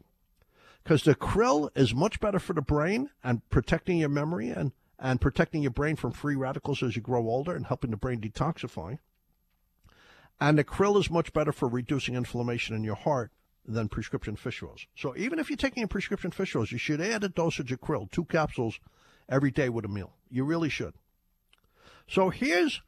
[0.82, 5.20] because the krill is much better for the brain and protecting your memory and, and
[5.20, 8.98] protecting your brain from free radicals as you grow older and helping the brain detoxify.
[10.40, 13.30] And the krill is much better for reducing inflammation in your heart
[13.66, 14.86] than prescription fish oils.
[14.94, 17.80] So even if you're taking a prescription fish oils, you should add a dosage of
[17.80, 18.78] krill, two capsules
[19.28, 20.12] every day with a meal.
[20.30, 20.94] You really should.
[22.06, 22.82] So here's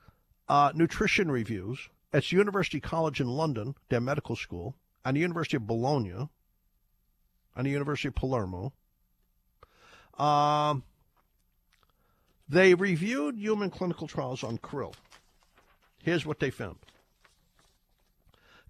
[0.48, 1.89] uh, nutrition reviews.
[2.12, 4.74] It's University College in London, their medical school,
[5.05, 6.28] and the University of Bologna,
[7.55, 8.73] and the University of Palermo.
[10.18, 10.82] Um,
[12.48, 14.94] they reviewed human clinical trials on krill.
[16.02, 16.78] Here's what they found.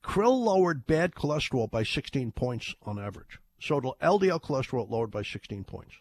[0.03, 3.39] Krill lowered bad cholesterol by 16 points on average.
[3.61, 5.95] So the LDL cholesterol lowered by 16 points.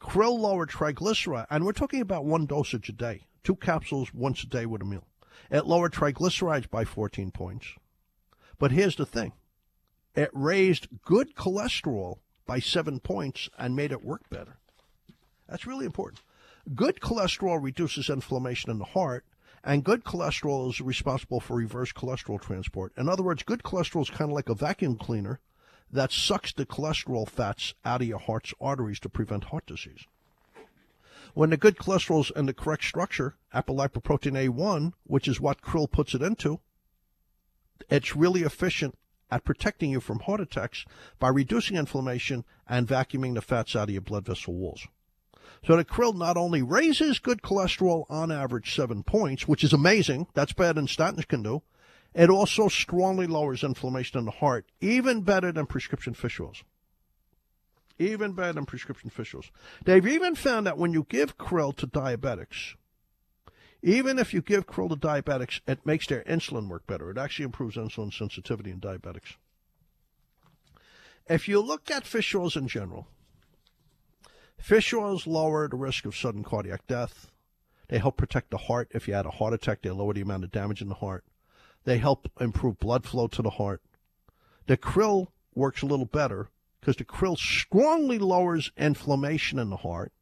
[0.00, 4.46] Krill lowered triglyceride, and we're talking about one dosage a day, two capsules once a
[4.46, 5.06] day with a meal.
[5.50, 7.74] It lowered triglycerides by 14 points.
[8.58, 9.32] But here's the thing
[10.14, 14.58] it raised good cholesterol by seven points and made it work better.
[15.48, 16.22] That's really important.
[16.74, 19.24] Good cholesterol reduces inflammation in the heart,
[19.64, 22.92] and good cholesterol is responsible for reverse cholesterol transport.
[22.96, 25.40] In other words, good cholesterol is kind of like a vacuum cleaner
[25.92, 30.04] that sucks the cholesterol fats out of your heart's arteries to prevent heart disease.
[31.34, 35.90] When the good cholesterol is in the correct structure, apolipoprotein A1, which is what krill
[35.90, 36.60] puts it into,
[37.88, 38.96] it's really efficient
[39.30, 40.84] at protecting you from heart attacks
[41.18, 44.86] by reducing inflammation and vacuuming the fats out of your blood vessel walls.
[45.66, 50.26] So the krill not only raises good cholesterol on average seven points, which is amazing,
[50.34, 51.62] that's better than statins can do,
[52.14, 56.64] it also strongly lowers inflammation in the heart, even better than prescription fish oils.
[58.00, 59.50] Even better than prescription fish oils.
[59.84, 62.76] They've even found that when you give krill to diabetics,
[63.82, 67.10] even if you give krill to diabetics, it makes their insulin work better.
[67.10, 69.34] It actually improves insulin sensitivity in diabetics.
[71.28, 73.06] If you look at fish oils in general,
[74.58, 77.30] fish oils lower the risk of sudden cardiac death.
[77.88, 78.88] They help protect the heart.
[78.94, 81.22] If you had a heart attack, they lower the amount of damage in the heart.
[81.84, 83.82] They help improve blood flow to the heart.
[84.68, 86.48] The krill works a little better
[86.80, 90.12] because the krill strongly lowers inflammation in the heart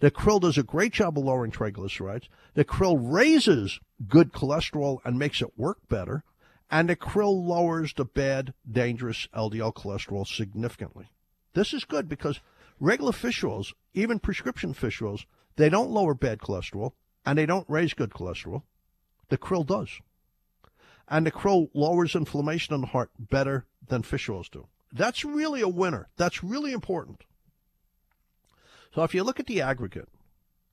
[0.00, 2.28] the krill does a great job of lowering triglycerides.
[2.54, 6.24] The krill raises good cholesterol and makes it work better.
[6.70, 11.10] And the krill lowers the bad, dangerous LDL cholesterol significantly.
[11.52, 12.40] This is good because
[12.78, 15.26] regular fish oils, even prescription fish oils,
[15.56, 16.92] they don't lower bad cholesterol.
[17.26, 18.62] and they don't raise good cholesterol.
[19.28, 20.00] The krill does.
[21.06, 24.68] And the krill lowers inflammation in the heart better than fish oils do.
[24.92, 26.08] That's really a winner.
[26.16, 27.24] That's really important.
[28.94, 30.08] So if you look at the aggregate,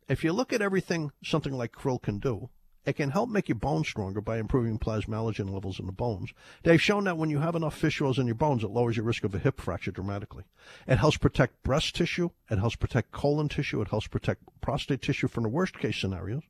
[0.07, 2.49] if you look at everything something like krill can do,
[2.88, 6.31] it can help make your bones stronger by improving plasmalogen levels in the bones.
[6.64, 9.06] They've shown that when you have enough fish oils in your bones, it lowers your
[9.06, 10.45] risk of a hip fracture dramatically.
[10.88, 12.30] It helps protect breast tissue.
[12.49, 13.81] It helps protect colon tissue.
[13.81, 16.44] It helps protect prostate tissue from the worst case scenarios.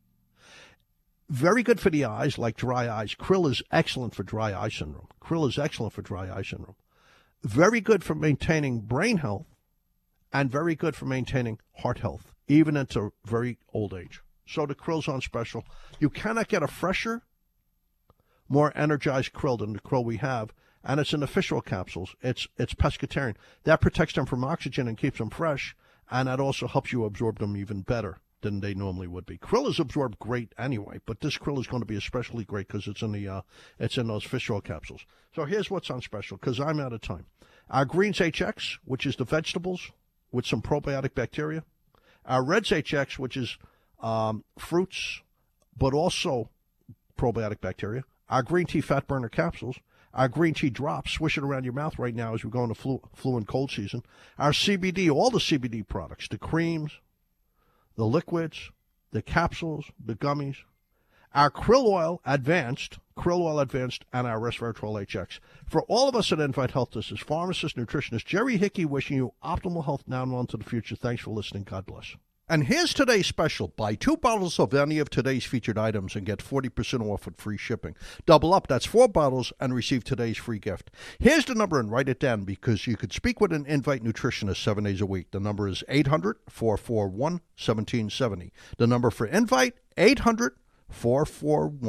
[1.28, 3.16] Very good for the eyes, like dry eyes.
[3.16, 5.08] Krill is excellent for dry eye syndrome.
[5.20, 6.76] Krill is excellent for dry eye syndrome.
[7.44, 9.48] Very good for maintaining brain health
[10.34, 14.22] and very good for maintaining heart health, even into very old age.
[14.46, 15.64] So the krill's on special.
[16.00, 17.24] You cannot get a fresher,
[18.50, 20.54] more energized krill than the krill we have,
[20.84, 22.16] and it's in the fish oil capsules.
[22.22, 23.36] It's it's pescatarian.
[23.64, 25.76] That protects them from oxygen and keeps them fresh,
[26.10, 29.38] and that also helps you absorb them even better than they normally would be.
[29.38, 32.88] Krill is absorbed great anyway, but this krill is going to be especially great because
[32.88, 33.42] it's in the uh,
[33.80, 35.06] it's in those fish oil capsules.
[35.36, 37.26] So here's what's on special because I'm out of time.
[37.70, 39.92] Our greens HX, which is the vegetables
[40.32, 41.64] with some probiotic bacteria.
[42.26, 43.58] Our reds HX, which is
[44.02, 45.22] um, fruits,
[45.78, 46.50] but also
[47.18, 48.04] probiotic bacteria.
[48.30, 49.78] Our green tea fat burner capsules.
[50.14, 52.74] Our green tea drops, swish it around your mouth right now as we go into
[52.74, 54.04] flu, flu and cold season.
[54.40, 56.94] Our CBD, all the CBD products, the creams,
[57.98, 58.72] the liquids,
[59.12, 60.58] the capsules, the gummies,
[61.34, 65.40] our krill oil advanced, krill oil advanced, and our resveratrol HX.
[65.68, 69.34] For all of us at Invite Health, this is pharmacist, nutritionist Jerry Hickey wishing you
[69.44, 70.96] optimal health now and on to the future.
[70.96, 71.64] Thanks for listening.
[71.64, 72.16] God bless.
[72.50, 73.68] And here's today's special.
[73.76, 77.58] Buy two bottles of any of today's featured items and get 40% off with free
[77.58, 77.94] shipping.
[78.26, 80.90] Double up, that's four bottles, and receive today's free gift.
[81.20, 84.64] Here's the number and write it down because you could speak with an Invite nutritionist
[84.64, 85.32] seven days a week.
[85.32, 88.54] The number is 800 441 1770.
[88.78, 90.54] The number for Invite, 800
[90.90, 91.82] 441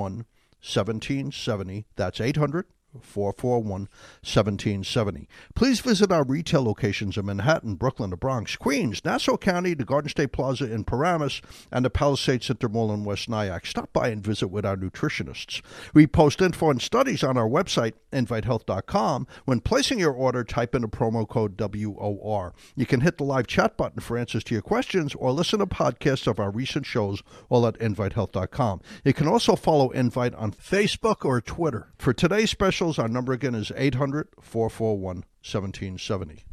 [0.60, 1.86] 1770.
[1.94, 2.66] That's 800
[3.02, 3.82] 441
[4.22, 5.28] 1770.
[5.54, 10.08] Please visit our retail locations in Manhattan, Brooklyn, the Bronx, Queens, Nassau County, the Garden
[10.08, 13.66] State Plaza in Paramus, and the Palisades Center Mall in West Nyack.
[13.66, 15.62] Stop by and visit with our nutritionists.
[15.94, 19.26] We post info and studies on our website, invitehealth.com.
[19.44, 22.54] When placing your order, type in the promo code WOR.
[22.74, 25.66] You can hit the live chat button for answers to your questions or listen to
[25.66, 28.80] podcasts of our recent shows, all at invitehealth.com.
[29.04, 31.88] You can also follow Invite on Facebook or Twitter.
[31.98, 36.44] For today's special, our number again is 800 441 1770.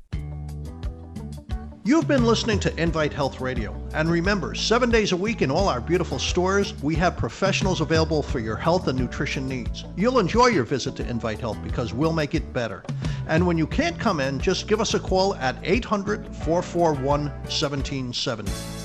[1.87, 3.79] You've been listening to Invite Health Radio.
[3.93, 8.23] And remember, seven days a week in all our beautiful stores, we have professionals available
[8.23, 9.85] for your health and nutrition needs.
[9.95, 12.83] You'll enjoy your visit to Invite Health because we'll make it better.
[13.27, 18.84] And when you can't come in, just give us a call at 800 441 1770.